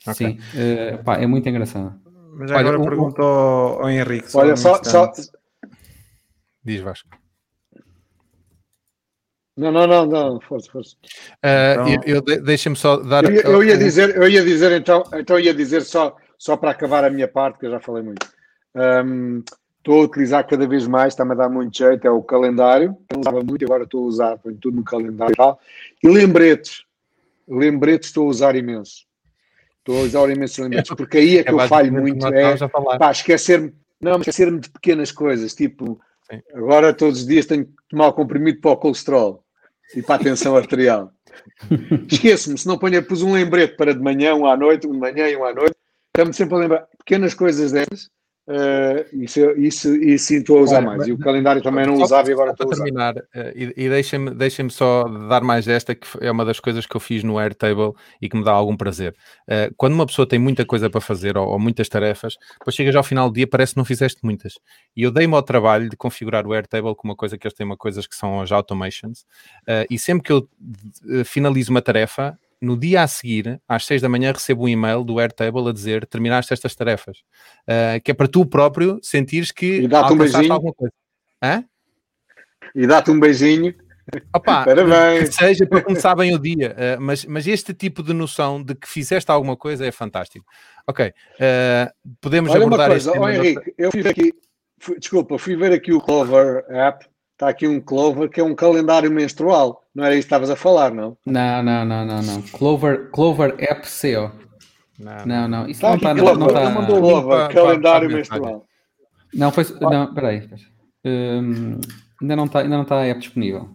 [0.00, 0.94] Sim, okay.
[0.94, 1.98] uh, pá, é muito engraçado.
[2.34, 4.28] Mas agora Olha, pergunto ao, ao Henrique.
[4.34, 5.10] Olha, só, só.
[6.62, 7.08] Diz Vasco.
[9.56, 10.96] Não, não, não, não, força, força.
[11.42, 12.04] Uh, então...
[12.04, 13.24] Eu, eu deixa-me só dar.
[13.24, 17.02] Eu, eu, ia dizer, eu ia dizer então, então ia dizer só, só para acabar
[17.02, 18.26] a minha parte, que eu já falei muito.
[18.74, 19.42] Um,
[19.82, 22.96] estou a utilizar cada vez mais, está-me a dar muito jeito, é o calendário.
[23.10, 25.60] Eu usava muito, agora estou a usar, ponho tudo no calendário e tal.
[26.02, 26.84] E lembretes.
[27.48, 29.04] Lembretes estou a usar imenso.
[29.80, 32.24] Estou a usar imensos lembretes, porque aí é que é eu falho muito.
[32.28, 32.56] É,
[32.98, 36.40] pá, esquecer-me não, esquecer-me de pequenas coisas, tipo, Sim.
[36.54, 39.44] agora todos os dias tenho que tomar o comprimido para o colesterol
[39.94, 41.12] e para a tensão arterial.
[42.10, 44.98] Esqueço-me, se não ponho, pus um lembrete para de manhã, um à noite, um de
[44.98, 45.76] manhã e um à noite.
[46.08, 48.10] Estamos sempre a lembrar pequenas coisas dessas
[48.44, 51.06] Uh, isso, isso, isso estou a usar Olha, mais.
[51.06, 52.84] E o calendário também não usava e agora estou a usar.
[52.84, 53.22] terminar, uh,
[53.54, 57.00] e, e deixem-me deixem só dar mais esta, que é uma das coisas que eu
[57.00, 59.14] fiz no Airtable e que me dá algum prazer.
[59.48, 62.96] Uh, quando uma pessoa tem muita coisa para fazer ou, ou, muitas tarefas, depois chegas
[62.96, 64.54] ao final do dia parece que não fizeste muitas.
[64.96, 67.64] E eu dei-me ao trabalho de configurar o Airtable com uma coisa que eles têm
[67.64, 69.24] uma coisas que são as automations,
[69.88, 70.48] e sempre que eu
[71.24, 75.18] finalizo uma tarefa, no dia a seguir, às 6 da manhã, recebo um e-mail do
[75.18, 77.18] Airtable a dizer terminaste estas tarefas.
[77.62, 80.52] Uh, que é para tu próprio sentires que e dá-te um beijinho.
[80.52, 80.94] alguma coisa.
[81.42, 81.64] Hã?
[82.72, 83.74] E dá-te um beijinho.
[84.32, 85.30] Opa, Parabéns.
[85.30, 88.76] Que seja para começar bem o dia, uh, mas, mas este tipo de noção de
[88.76, 90.46] que fizeste alguma coisa é fantástico.
[90.86, 94.32] Ok, uh, podemos Olha abordar uma coisa, oh, Henrique, eu fui aqui,
[94.78, 97.11] fui, desculpa, fui ver aqui o Clover App
[97.42, 99.82] Está aqui um Clover que é um calendário menstrual.
[99.92, 101.16] Não era isso que estavas a falar, não?
[101.26, 102.42] Não, não, não, não, não.
[102.42, 104.30] Clover, Clover App SEO.
[104.96, 105.68] Não, não, não.
[105.68, 106.14] Isso tá não está.
[106.14, 106.86] Não, não tá...
[106.86, 108.64] Clover, calendário menstrual.
[109.34, 109.66] Não, foi.
[109.80, 110.48] Não, peraí.
[111.04, 111.80] Um,
[112.20, 113.70] ainda não está ainda não está a app disponível.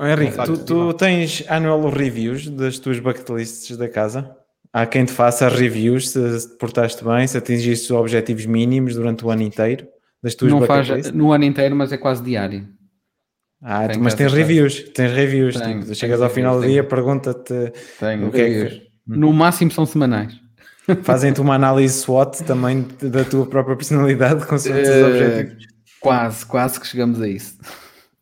[0.00, 4.36] Oh, Henrique, tu, tu tens annual reviews das tuas bucket lists da casa?
[4.72, 9.24] Há quem te faça reviews se te portaste bem, se atingiste os objetivos mínimos durante
[9.24, 9.86] o ano inteiro
[10.20, 11.12] das tuas não bucket faz lists?
[11.12, 12.66] no ano inteiro, mas é quase diário.
[13.62, 15.56] Ah, tem mas tens reviews, tens reviews.
[15.56, 17.72] Tenho, tipo, chegas ao final do dia, pergunta-te
[18.24, 18.86] o que é que.
[19.06, 20.34] No máximo são semanais.
[21.02, 25.66] Fazem-te uma análise SWOT também da tua própria personalidade com os uh, objetivos.
[26.00, 27.56] Quase, quase que chegamos a isso.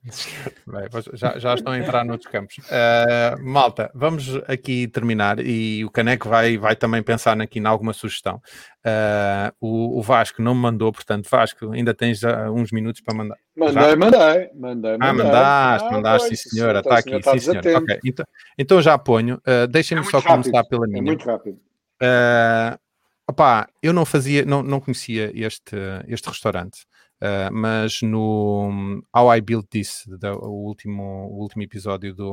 [0.66, 2.58] Bem, já, já, estão a entrar noutros campos.
[2.58, 7.94] Uh, malta, vamos aqui terminar e o Caneco vai, vai também pensar aqui em alguma
[7.94, 8.40] sugestão.
[8.84, 13.14] Uh, o, o, Vasco não me mandou, portanto, Vasco, ainda tens uh, uns minutos para
[13.14, 13.38] mandar.
[13.56, 13.96] Mandei, já?
[13.96, 14.96] mandei, mandei.
[15.00, 17.78] Ah, mandaste, ah, mandaste, sim senhora, está aqui, sim senhora.
[17.78, 18.26] Okay, então,
[18.58, 19.36] então já ponho.
[19.36, 20.98] Uh, Deixem-me é só rápido, começar pela minha.
[20.98, 21.58] É muito rápido.
[22.02, 22.78] Uh,
[23.26, 25.76] opá, eu não fazia, não, não conhecia este,
[26.08, 26.84] este restaurante.
[27.22, 30.04] Uh, mas no How I Built This,
[30.42, 32.32] o, último, o último episódio do.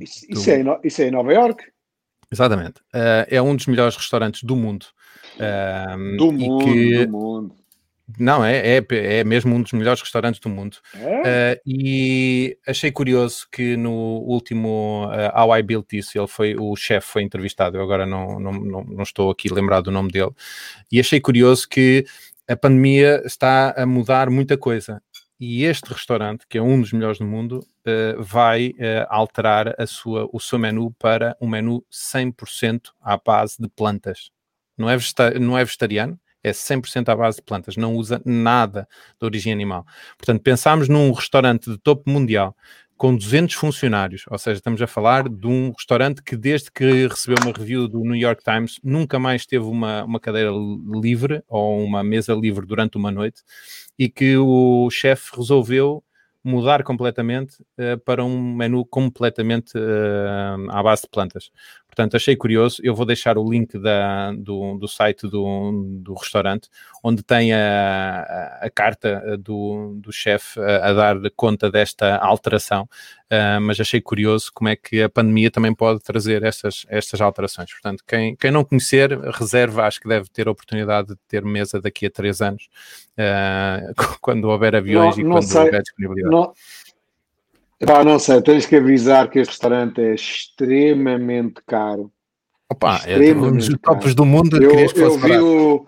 [0.00, 0.34] Isso, do...
[0.34, 1.64] Isso, é, em, isso é em Nova York?
[2.30, 2.80] Exatamente.
[2.94, 4.86] Uh, é um dos melhores restaurantes do mundo.
[5.36, 7.06] Uh, do mundo, que...
[7.06, 7.54] do mundo.
[8.18, 10.78] Não, é, é, é mesmo um dos melhores restaurantes do mundo.
[10.94, 11.56] É?
[11.56, 16.74] Uh, e achei curioso que no último uh, How I Built This, ele foi, o
[16.74, 20.30] chefe foi entrevistado, eu agora não, não, não, não estou aqui lembrado do nome dele,
[20.90, 22.06] e achei curioso que
[22.48, 25.02] a pandemia está a mudar muita coisa.
[25.38, 28.74] E este restaurante, que é um dos melhores do mundo, uh, vai
[29.08, 34.30] alterar a sua, o seu menu para um menu 100% à base de plantas.
[34.76, 34.96] Não é,
[35.38, 38.88] não é vegetariano, é 100% à base de plantas, não usa nada
[39.20, 39.84] de origem animal.
[40.16, 42.56] Portanto, pensámos num restaurante de topo mundial
[42.98, 47.38] com 200 funcionários, ou seja, estamos a falar de um restaurante que desde que recebeu
[47.40, 50.50] uma review do New York Times nunca mais teve uma, uma cadeira
[51.00, 53.42] livre ou uma mesa livre durante uma noite
[53.96, 56.02] e que o chefe resolveu
[56.42, 61.50] mudar completamente uh, para um menu completamente uh, à base de plantas.
[61.98, 62.80] Portanto, achei curioso.
[62.84, 66.68] Eu vou deixar o link da, do, do site do, do restaurante,
[67.02, 68.20] onde tem a,
[68.62, 72.88] a, a carta eh, do, do chefe a, a, dar conta desta alteração.
[73.30, 77.68] Uh, mas achei curioso como é que a pandemia também pode trazer estas, estas alterações.
[77.72, 81.80] Portanto, quem, quem não conhecer, reserva, acho que deve ter a oportunidade de ter mesa
[81.80, 82.68] daqui a três anos,
[83.18, 83.92] uh,
[84.22, 86.32] quando houver aviões não, e quando sei, houver disponibilidade.
[86.32, 86.52] Não,
[87.86, 92.10] Pá, não sei, tens que avisar que este restaurante é extremamente caro.
[92.70, 94.60] Opa, extremamente é um dos topos do mundo.
[94.60, 95.86] Eu, eu vi, o,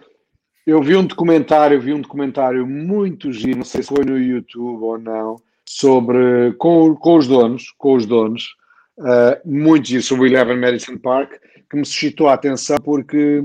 [0.67, 4.83] eu vi um documentário, vi um documentário muito giro, não sei se foi no YouTube
[4.83, 5.37] ou não,
[5.69, 8.55] sobre com, com os donos, com os donos,
[8.99, 11.33] uh, muito giro sobre o Eleven Madison Park,
[11.69, 13.45] que me suscitou a atenção porque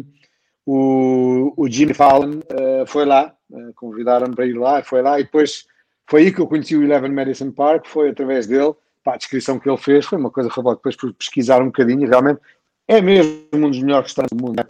[0.65, 5.23] o, o Jimmy Fallon uh, foi lá, uh, convidaram-me para ir lá, foi lá e
[5.23, 5.65] depois
[6.07, 9.59] foi aí que eu conheci o Eleven Madison Park, foi através dele, pá, a descrição
[9.59, 10.77] que ele fez foi uma coisa fabulosa.
[10.77, 12.39] Depois por pesquisar um bocadinho realmente
[12.87, 14.63] é mesmo um dos melhores restaurantes do mundo.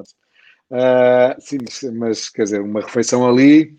[0.72, 1.58] Uh, sim,
[1.94, 3.78] mas quer dizer, uma refeição ali,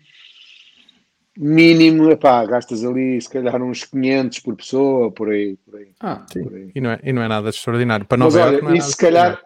[1.37, 5.57] mínimo, epá, gastas ali se calhar uns 500 por pessoa, por aí.
[5.57, 6.47] Por aí, ah, sim.
[6.53, 6.71] Aí.
[6.73, 8.05] E, não é, e não é nada extraordinário.
[8.05, 9.41] Para mas olha, não é e se calhar,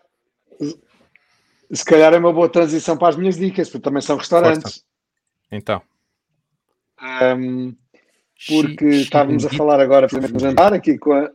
[1.71, 4.61] se calhar é uma boa transição para as minhas dicas, porque também são restaurantes.
[4.61, 4.83] Força.
[5.51, 5.81] Então.
[7.37, 7.75] Um,
[8.47, 11.31] porque estávamos a falar agora, exemplo, no jantar aqui com a,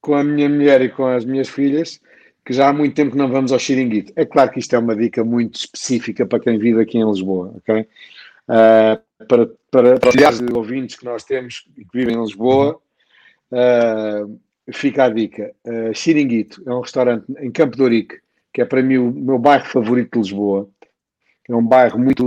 [0.00, 2.00] com a minha mulher e com as minhas filhas,
[2.44, 4.12] que já há muito tempo que não vamos ao xiringuito.
[4.16, 7.54] É claro que isto é uma dica muito específica para quem vive aqui em Lisboa,
[7.56, 7.86] ok?
[8.48, 12.80] Uh, para, para, para os ouvintes que nós temos e que vivem em Lisboa,
[13.52, 14.40] uh,
[14.72, 15.54] fica a dica.
[15.64, 18.16] Uh, xiringuito é um restaurante em Campo de Ourique,
[18.52, 20.68] que é para mim o meu bairro favorito de Lisboa.
[21.48, 22.26] É um bairro muito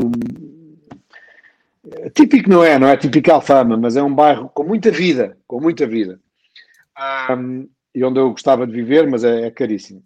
[2.13, 5.59] típico não é, não é típico Alfama, mas é um bairro com muita vida, com
[5.59, 6.19] muita vida.
[7.29, 10.03] Um, e onde eu gostava de viver, mas é, é caríssimo.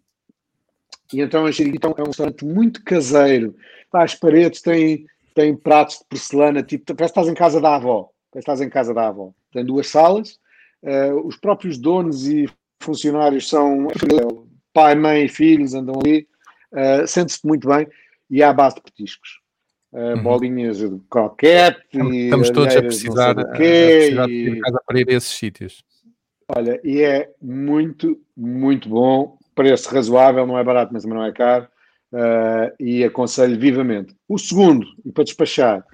[1.13, 3.55] E então a Xeriquitão é um restaurante muito caseiro.
[3.91, 8.09] as paredes têm, têm pratos de porcelana, tipo, parece que estás em casa da avó.
[8.31, 9.31] Parece que estás em casa da avó.
[9.51, 10.39] Tem duas salas,
[10.83, 12.47] uh, os próprios donos e
[12.79, 13.87] funcionários são
[14.71, 16.27] pai, mãe e filhos, andam ali,
[16.71, 17.87] uh, sente-se muito bem
[18.29, 19.38] e é à base de petiscos
[19.91, 20.21] uhum.
[20.21, 21.79] bolinhas de croquete.
[21.93, 25.83] Estamos todos a precisar, quê, a precisar de ir casa para ir a esses sítios.
[26.47, 31.67] Olha, e é muito, muito bom, preço razoável, não é barato, mas não é caro,
[32.11, 34.15] uh, e aconselho vivamente.
[34.27, 35.85] O segundo, e para despachar,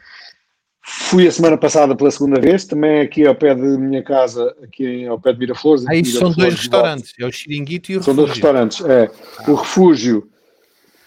[0.81, 5.05] fui a semana passada pela segunda vez, também aqui ao pé de minha casa, aqui
[5.05, 5.85] ao pé de Miraflores.
[5.89, 8.05] Ah, isso são dois restaurantes, é o Xiringuito e o Refúgio.
[8.05, 9.11] São dois restaurantes, é.
[9.39, 9.51] Ah.
[9.51, 10.29] O Refúgio,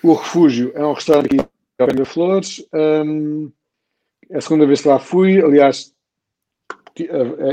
[0.03, 1.49] o Refúgio é um restaurante aqui
[1.79, 2.65] Aurélio Flores.
[2.75, 3.51] Um,
[4.33, 5.95] a segunda vez que lá fui, aliás,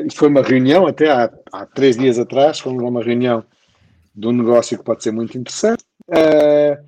[0.05, 3.45] isto foi uma reunião até há, há três dias atrás, a uma reunião
[4.15, 5.83] de um negócio que pode ser muito interessante.
[6.07, 6.83] Uh,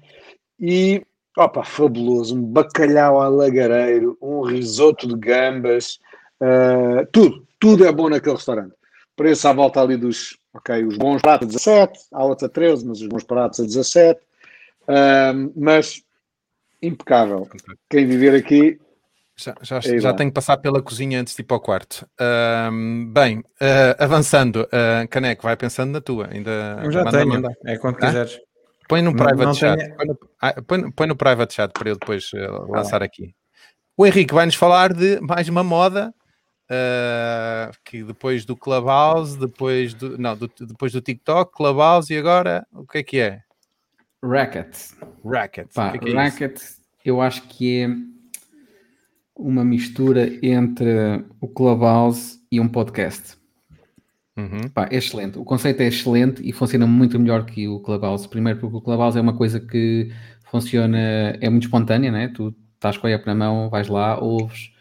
[0.59, 1.03] e,
[1.37, 5.99] opa, fabuloso, um bacalhau a lagareiro, um risoto de gambas,
[6.41, 8.73] uh, tudo, tudo é bom naquele restaurante.
[9.15, 12.87] Preço à volta ali dos, ok, os bons pratos a 17, há outros a 13,
[12.87, 14.19] mas os bons pratos a 17.
[14.83, 16.01] Uh, mas
[16.81, 17.47] impecável.
[17.89, 18.79] Quem viver aqui.
[19.35, 22.07] Já, já, é já tenho que passar pela cozinha antes de ir para o quarto.
[22.19, 26.27] Uh, bem, uh, avançando, uh, Caneco, vai pensando na tua.
[26.31, 27.49] Ainda Eu já manda, tenho, manda.
[27.65, 28.07] é quando ah?
[28.07, 28.39] quiseres.
[28.87, 29.77] Põe no private não chat.
[29.77, 29.95] Tenho...
[29.95, 33.05] Põe, no, ah, põe, põe, no, private chat para eu depois uh, lançar ah.
[33.05, 33.35] aqui.
[33.95, 36.13] O Henrique vai-nos falar de mais uma moda
[36.71, 42.65] uh, que depois do Clubhouse, depois do, não, do, depois do TikTok, Clubhouse e agora
[42.71, 43.41] o que é que é?
[44.23, 44.75] Racket.
[45.23, 45.73] Racket.
[45.73, 46.81] Pá, que é que é Racket, isso?
[47.05, 47.89] eu acho que é
[49.35, 53.37] uma mistura entre o Clubhouse e um podcast.
[54.35, 54.69] Uhum.
[54.73, 55.37] Pá, é excelente.
[55.37, 58.27] O conceito é excelente e funciona muito melhor que o Clubhouse.
[58.27, 60.11] Primeiro porque o Clubhouse é uma coisa que
[60.51, 60.97] funciona,
[61.41, 62.27] é muito espontânea, né?
[62.29, 64.71] Tu estás com a app na mão, vais lá, ouves,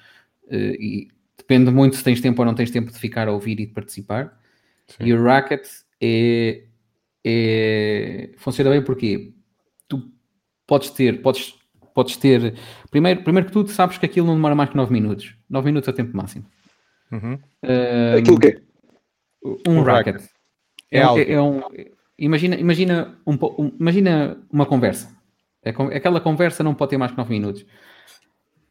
[0.45, 3.61] uh, e depende muito se tens tempo ou não tens tempo de ficar a ouvir
[3.61, 4.39] e de participar.
[4.89, 5.07] Sim.
[5.07, 5.67] E o Racket
[6.01, 6.65] é,
[7.29, 9.35] é, funciona bem porque
[9.89, 10.13] tu
[10.65, 11.55] podes ter, podes,
[11.93, 12.55] podes ter,
[12.89, 15.35] primeiro, primeiro que tudo, sabes que aquilo não demora mais que 9 minutos.
[15.51, 16.47] 9 minutos é o tempo máximo.
[17.11, 17.39] Uhum.
[17.65, 18.63] Um, aquilo que
[19.45, 20.15] Um, um racket.
[20.15, 20.31] racket.
[20.93, 21.63] É, é, é, um,
[22.17, 25.13] imagina, imagina, um, um, imagina uma conversa.
[25.65, 27.63] É, aquela conversa não pode ter mais que 9 minutos.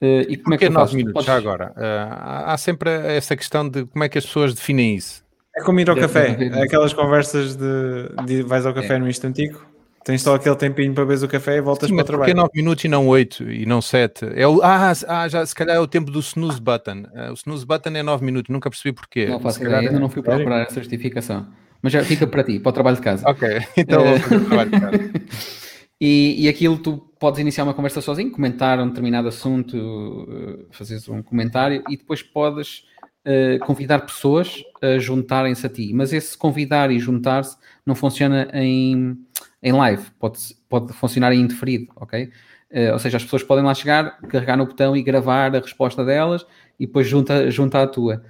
[0.01, 1.13] Uh, e como é que 9 minutos?
[1.13, 1.27] Podes...
[1.27, 5.24] Já agora, uh, há sempre essa questão de como é que as pessoas definem isso.
[5.57, 8.99] É como ir ao café, aquelas conversas de, de vais ao café é.
[8.99, 9.65] no instantico,
[10.03, 12.29] tens só aquele tempinho para beber o café e voltas Sim, para o trabalho.
[12.29, 14.25] Porque 9 minutos e não 8 e não 7?
[14.35, 17.05] É o, ah, ah, já, se calhar é o tempo do snooze button.
[17.13, 19.27] Uh, o snooze button é 9 minutos, nunca percebi porquê.
[19.27, 21.47] Não faço ideia, ainda não fui procurar essa justificação.
[21.81, 23.27] Mas já fica para ti, para o trabalho de casa.
[23.27, 23.47] Ok,
[23.77, 25.11] então vou fazer o trabalho de casa.
[25.99, 31.07] E, e aquilo tu podes iniciar uma conversa sozinho, comentar um determinado assunto, uh, fazeres
[31.07, 32.83] um comentário e depois podes
[33.25, 35.91] uh, convidar pessoas a juntarem-se a ti.
[35.93, 39.17] Mas esse convidar e juntar-se não funciona em,
[39.61, 42.29] em live, pode, pode funcionar em indeferido, ok?
[42.71, 46.03] Uh, ou seja, as pessoas podem lá chegar, carregar no botão e gravar a resposta
[46.03, 46.45] delas
[46.79, 48.23] e depois junta, junta a tua.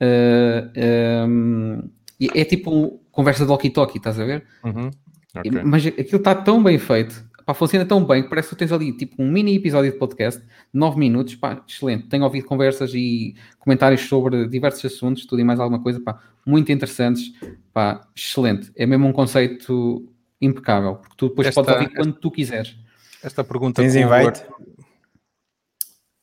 [0.00, 1.90] Uh, um,
[2.34, 4.44] é tipo conversa de walkie-talkie, estás a ver?
[4.64, 4.90] Uhum.
[5.36, 5.62] Okay.
[5.62, 8.70] Mas aquilo está tão bem feito, pá, funciona tão bem que parece que tu tens
[8.70, 12.06] ali tipo um mini episódio de podcast, 9 minutos, pá, excelente.
[12.06, 16.70] Tenho ouvido conversas e comentários sobre diversos assuntos, tudo e mais alguma coisa, pá, muito
[16.70, 17.32] interessantes,
[17.72, 18.70] pá, excelente.
[18.76, 22.76] É mesmo um conceito impecável, porque tu depois esta, podes ouvir quando tu quiseres.
[23.24, 24.42] Esta pergunta tens invite?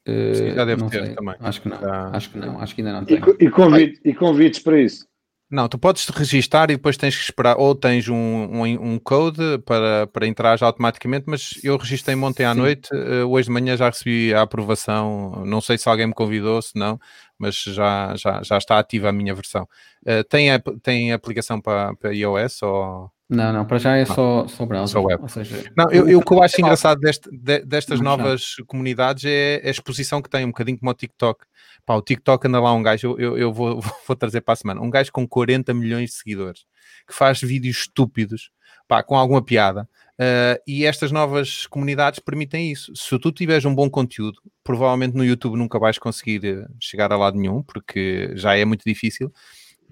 [0.08, 1.16] Uh, já deve ter sei.
[1.16, 1.36] também.
[1.40, 2.10] Acho que não, já...
[2.10, 3.18] acho que não, acho que ainda não tem.
[3.40, 5.08] E, convite, e convites para isso?
[5.50, 9.00] Não, tu podes te registar e depois tens que esperar, ou tens um, um, um
[9.00, 12.60] code para, para entrar automaticamente, mas eu registrei ontem à Sim.
[12.60, 16.60] noite, uh, hoje de manhã já recebi a aprovação, não sei se alguém me convidou,
[16.62, 17.00] se não,
[17.38, 19.68] mas já, já, já está ativa a minha versão.
[20.02, 20.50] Uh, tem,
[20.82, 23.12] tem aplicação para, para iOS ou...
[23.28, 25.02] Não, não, para já é só, só browser.
[25.02, 25.32] Só web.
[25.32, 29.62] Seja, não, eu, eu, o que eu acho engraçado deste, de, destas novas comunidades é
[29.66, 31.44] a exposição que tem, um bocadinho como o TikTok.
[31.86, 34.82] Pá, o TikTok anda lá um gajo, eu, eu vou, vou trazer para a semana,
[34.82, 36.66] um gajo com 40 milhões de seguidores,
[37.08, 38.52] que faz vídeos estúpidos,
[38.88, 39.90] pá, com alguma piada.
[40.16, 42.96] Uh, e estas novas comunidades permitem isso.
[42.96, 47.18] Se tu tiveres um bom conteúdo, provavelmente no YouTube nunca vais conseguir eh, chegar a
[47.18, 49.30] lado nenhum, porque já é muito difícil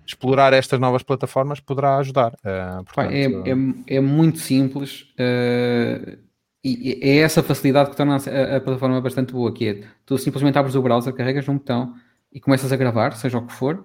[0.05, 2.33] explorar estas novas plataformas poderá ajudar.
[2.33, 3.11] Uh, portanto...
[3.11, 6.17] é, é, é, muito simples uh,
[6.63, 10.57] e é essa facilidade que torna a, a, plataforma bastante boa, que é tu simplesmente
[10.57, 11.93] abres o browser, carregas num botão
[12.31, 13.83] e começas a gravar, seja o que for,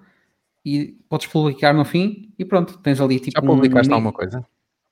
[0.65, 3.39] e podes publicar no fim e pronto, tens ali tipo.
[3.39, 3.95] Já publicaste um...
[3.95, 4.45] alguma coisa?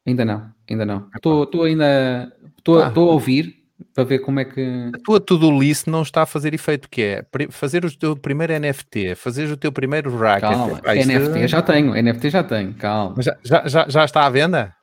[0.05, 1.09] Ainda não, ainda não.
[1.15, 2.33] Estou ainda.
[2.57, 2.87] Estou ah.
[2.87, 4.91] a ouvir para ver como é que.
[4.93, 8.53] A tua to-do list não está a fazer efeito, que é fazer o teu primeiro
[8.59, 10.49] NFT, fazer o teu primeiro racket.
[10.49, 11.47] Calma, ah, NFT é...
[11.47, 13.13] já tenho, NFT já tenho, calma.
[13.17, 14.73] Mas já, já, já, está à venda?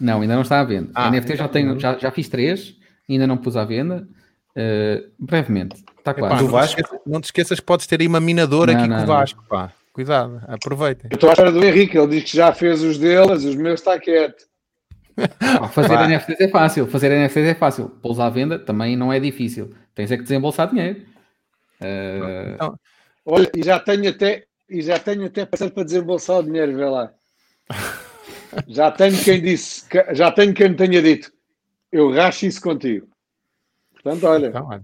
[0.00, 0.90] Não, ainda não está à venda.
[0.94, 2.74] Ah, NFT já tenho, já, já fiz três,
[3.08, 4.06] ainda não pus à venda.
[4.50, 6.44] Uh, brevemente, está quase.
[6.44, 8.88] Epá, não, te esqueças, não te esqueças que podes ter aí uma minadora não, aqui
[8.88, 9.72] não, com o Vasco, pá.
[9.92, 11.10] Cuidado, aproveitem.
[11.10, 13.80] Eu estou à espera do Henrique, ele diz que já fez os deles, os meus
[13.80, 14.49] está quieto.
[15.72, 17.88] fazer NFTs é fácil, fazer NFTs é fácil.
[17.88, 19.74] Pô-los à venda também não é difícil.
[19.94, 21.00] Tens é que desembolsar dinheiro.
[21.80, 22.54] Uh...
[22.54, 22.78] Então,
[23.24, 26.84] olha, e já tenho até e já tenho até passado para desembolsar o dinheiro, vê
[26.84, 27.12] lá.
[28.68, 31.32] já tenho quem disse, já tenho quem me tenha dito,
[31.90, 33.08] eu racho isso contigo.
[33.92, 34.46] Portanto, olha.
[34.46, 34.82] Então, olha.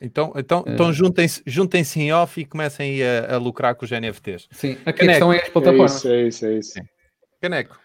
[0.00, 0.92] Então, então, então uh...
[0.92, 4.48] juntem-se juntem em off e comecem a, a, lucrar com os NFTs.
[4.50, 6.04] Sim, a questão é as plataformas.
[6.04, 6.88] É isso, é isso, é isso.
[7.40, 7.81] Caneco.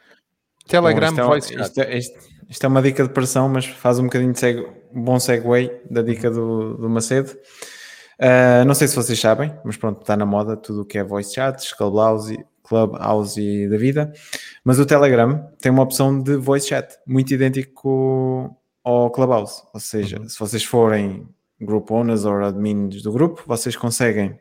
[0.68, 2.19] Telegram Bom, isto, é, isto, é, isto,
[2.49, 6.30] isto, é uma dica de pressão, mas faz um bocadinho de bom segue da dica
[6.30, 7.31] do, do Macedo.
[8.19, 11.03] Uh, não sei se vocês sabem, mas pronto, está na moda tudo o que é
[11.03, 14.11] voice chats, Clubhouse, Clubhouse e da vida.
[14.64, 19.61] Mas o Telegram tem uma opção de voice chat, muito idêntico ao Clubhouse.
[19.73, 20.27] Ou seja, uhum.
[20.27, 21.27] se vocês forem
[21.61, 24.39] group owners ou admins do grupo, vocês conseguem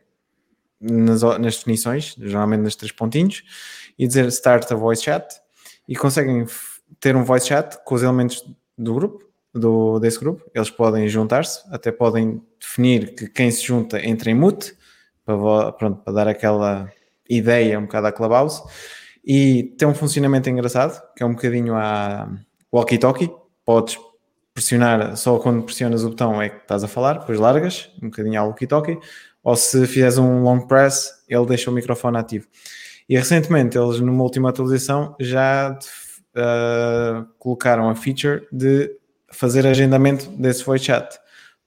[0.80, 3.42] nas, nas definições, geralmente nas três pontinhos,
[3.98, 5.26] e dizer start a voice chat
[5.88, 6.46] e conseguem
[7.00, 8.44] ter um voice chat com os elementos
[8.76, 10.44] do grupo, do, desse grupo.
[10.54, 14.76] Eles podem juntar-se, até podem definir que quem se junta entra em mute,
[15.24, 16.90] para, pronto, para dar aquela
[17.28, 18.62] ideia um bocado à Clubhouse.
[19.24, 22.30] E tem um funcionamento engraçado, que é um bocadinho a
[22.72, 23.30] walkie-talkie.
[23.64, 23.98] Podes
[24.54, 28.40] pressionar, só quando pressionas o botão é que estás a falar, depois largas, um bocadinho
[28.40, 28.98] ao walkie-talkie.
[29.42, 32.46] Ou se fizeres um long press, ele deixa o microfone ativo.
[33.08, 35.78] E recentemente eles, numa última atualização, já
[36.36, 38.90] uh, colocaram a feature de
[39.32, 41.18] fazer agendamento desse voice chat.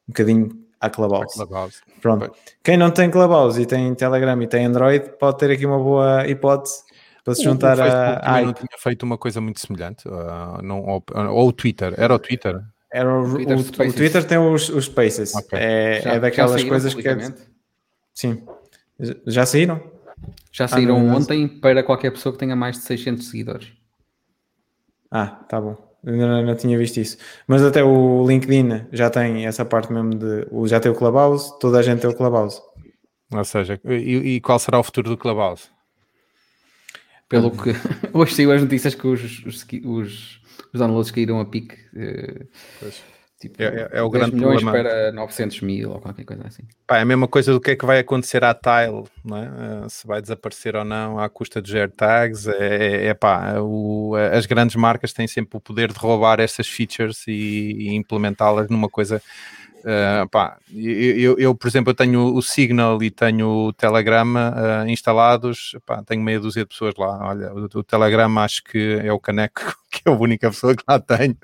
[0.08, 0.50] bocadinho
[0.82, 1.34] à Clubhouse.
[1.36, 1.82] Clubhouse.
[2.02, 2.32] Pronto.
[2.64, 6.28] Quem não tem Clubhouse e tem Telegram e tem Android, pode ter aqui uma boa
[6.28, 6.84] hipótese
[7.24, 8.38] para se juntar o a.
[8.38, 12.14] a não tinha feito uma coisa muito semelhante, ah, não, ou, ou o Twitter, era
[12.16, 12.60] o Twitter.
[12.92, 13.94] Era o, Twitter o- o.
[13.94, 15.36] Twitter tem os, os Spaces.
[15.36, 15.60] Ok.
[15.60, 17.08] É, Já- é daquelas coisas que.
[17.08, 17.34] é-?
[18.16, 18.42] Sim.
[19.00, 19.82] Já- Já saíram?
[20.52, 21.16] Já saíram não, não.
[21.18, 23.72] ontem para qualquer pessoa que tenha mais de 600 seguidores.
[25.12, 25.78] Ah, tá bom.
[26.06, 27.18] Ainda não, não tinha visto isso.
[27.48, 30.48] Mas até o LinkedIn já tem essa parte mesmo de.
[30.52, 32.62] o- Já tem o Clubhouse, toda a gente tem o Clubhouse.
[33.32, 35.70] Ou seja, e, e qual será o futuro do Clubhouse?
[37.28, 37.72] Pelo que
[38.14, 40.42] hoje saiu as notícias que os, os, os,
[40.74, 41.76] os downloads caíram a pique.
[41.96, 42.46] eh,
[42.80, 43.04] Pois.
[43.40, 44.90] Tipo, É- é- é o 10 grande milhões problema.
[44.90, 46.64] para 900 mil ou qualquer coisa assim.
[46.86, 49.48] Pá, é a mesma coisa do que é que vai acontecer à Tile, não é?
[49.86, 52.48] Ah, se vai desaparecer ou não à custa dos AirTags.
[52.48, 56.68] É, é, é pá, o- as grandes marcas têm sempre o poder de roubar essas
[56.68, 59.22] features e, e implementá-las numa coisa.
[59.86, 64.86] Ah, pá, eu, eu- por exemplo, eu tenho o Signal e tenho o Telegram ah,
[64.88, 67.28] instalados, pá, tenho meia dúzia de pessoas lá.
[67.30, 69.62] Olha, o, o Telegram acho que é o Caneco,
[69.92, 71.38] que é a única pessoa que lá tenho.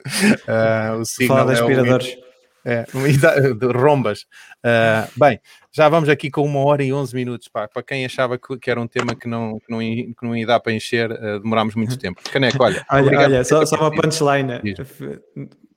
[0.47, 2.17] Ah, o Signal Falar de é o aspiradores.
[2.65, 4.25] é, exa- de rombas.
[4.63, 5.39] Ah, bem,
[5.71, 7.47] já vamos aqui com uma hora e 11 minutos.
[7.47, 7.67] Pá.
[7.67, 10.35] Para quem achava que, que era um tema que não, que não, ia, que não
[10.35, 12.21] ia dar para encher, ah, demorámos muito tempo.
[12.31, 12.85] Caneco, olha.
[12.89, 14.59] Olha, olha só, só uma punchline.
[14.63, 14.77] Diz.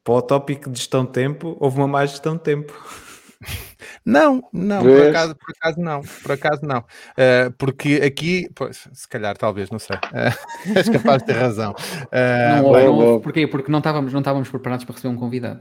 [0.09, 2.73] Para o tópico de gestão de tempo, houve uma má gestão de tempo.
[4.07, 6.85] Não, não, por acaso, por acaso não, por acaso não.
[7.15, 9.99] Ah, porque aqui, pois, se calhar, talvez, não sei.
[10.05, 10.35] Ah,
[10.75, 11.75] és capaz de ter razão.
[12.11, 13.23] Ah, não bem, não houve.
[13.23, 13.47] Porquê?
[13.47, 15.61] Porque não estávamos, não estávamos preparados para receber um convidado.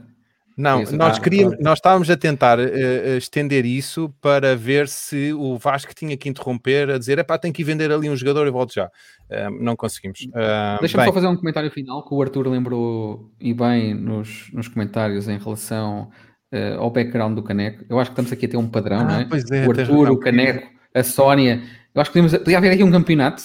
[0.58, 5.32] Não, Isso, nós ah, queríamos, nós estávamos a tentar eh, estender isso para ver se
[5.32, 8.44] o Vasco tinha que interromper a dizer, epá, tem que ir vender ali um jogador
[8.44, 8.90] e volto já.
[9.30, 10.26] Ah, não conseguimos.
[10.34, 14.66] Ah, Deixa-me só fazer um comentário final que o Arthur lembrou e bem nos, nos
[14.66, 16.10] comentários em relação
[16.50, 17.84] eh, ao background do Caneco.
[17.88, 19.24] Eu acho que estamos aqui a ter um padrão, Ah, não é?
[19.26, 21.62] pois é, o Arthur, o Caneco, a Sónia.
[21.94, 23.44] Eu acho que podíamos, podia haver aqui um campeonato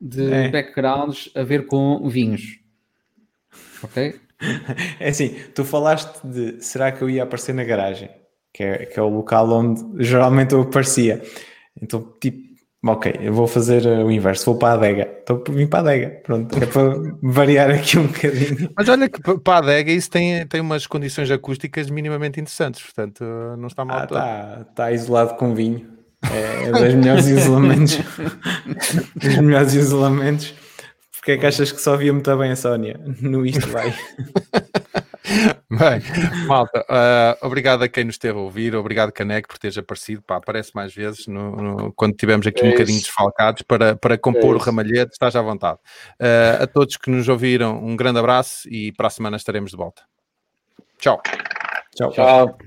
[0.00, 0.48] de É.
[0.50, 2.60] backgrounds a ver com vinhos.
[3.82, 4.20] Ok?
[5.00, 8.10] É assim, tu falaste de será que eu ia aparecer na garagem,
[8.52, 11.22] que é, que é o local onde geralmente eu aparecia.
[11.80, 12.38] Então, tipo,
[12.86, 15.18] ok, eu vou fazer uh, o inverso, vou para a adega.
[15.22, 16.20] Então, vim para a adega.
[16.22, 18.70] Pronto, é para variar aqui um bocadinho.
[18.76, 22.82] Mas olha que pa- para a adega isso tem, tem umas condições acústicas minimamente interessantes,
[22.82, 23.24] portanto
[23.58, 25.92] não está mal Ah, está tá isolado com vinho.
[26.32, 27.98] É, é dos melhores isolamentos.
[29.16, 30.54] dos melhores isolamentos.
[31.24, 33.00] Porque é que achas que só via muito bem a Sónia?
[33.22, 33.90] No isto vai.
[35.70, 36.02] Bem,
[36.46, 40.36] malta, ah, obrigado a quem nos esteve a ouvir, obrigado Caneco por teres aparecido, pá,
[40.36, 43.06] aparece mais vezes no- no- quando estivermos aqui É um bocadinho isso.
[43.06, 45.78] desfalcados para, para compor É o ramalhete, estás à vontade.
[46.20, 49.78] Ah, a todos que nos ouviram, um grande abraço e para a semana estaremos de
[49.78, 50.02] volta.
[50.98, 51.22] Tchau.
[51.96, 52.10] Tchau.
[52.12, 52.58] Tchau.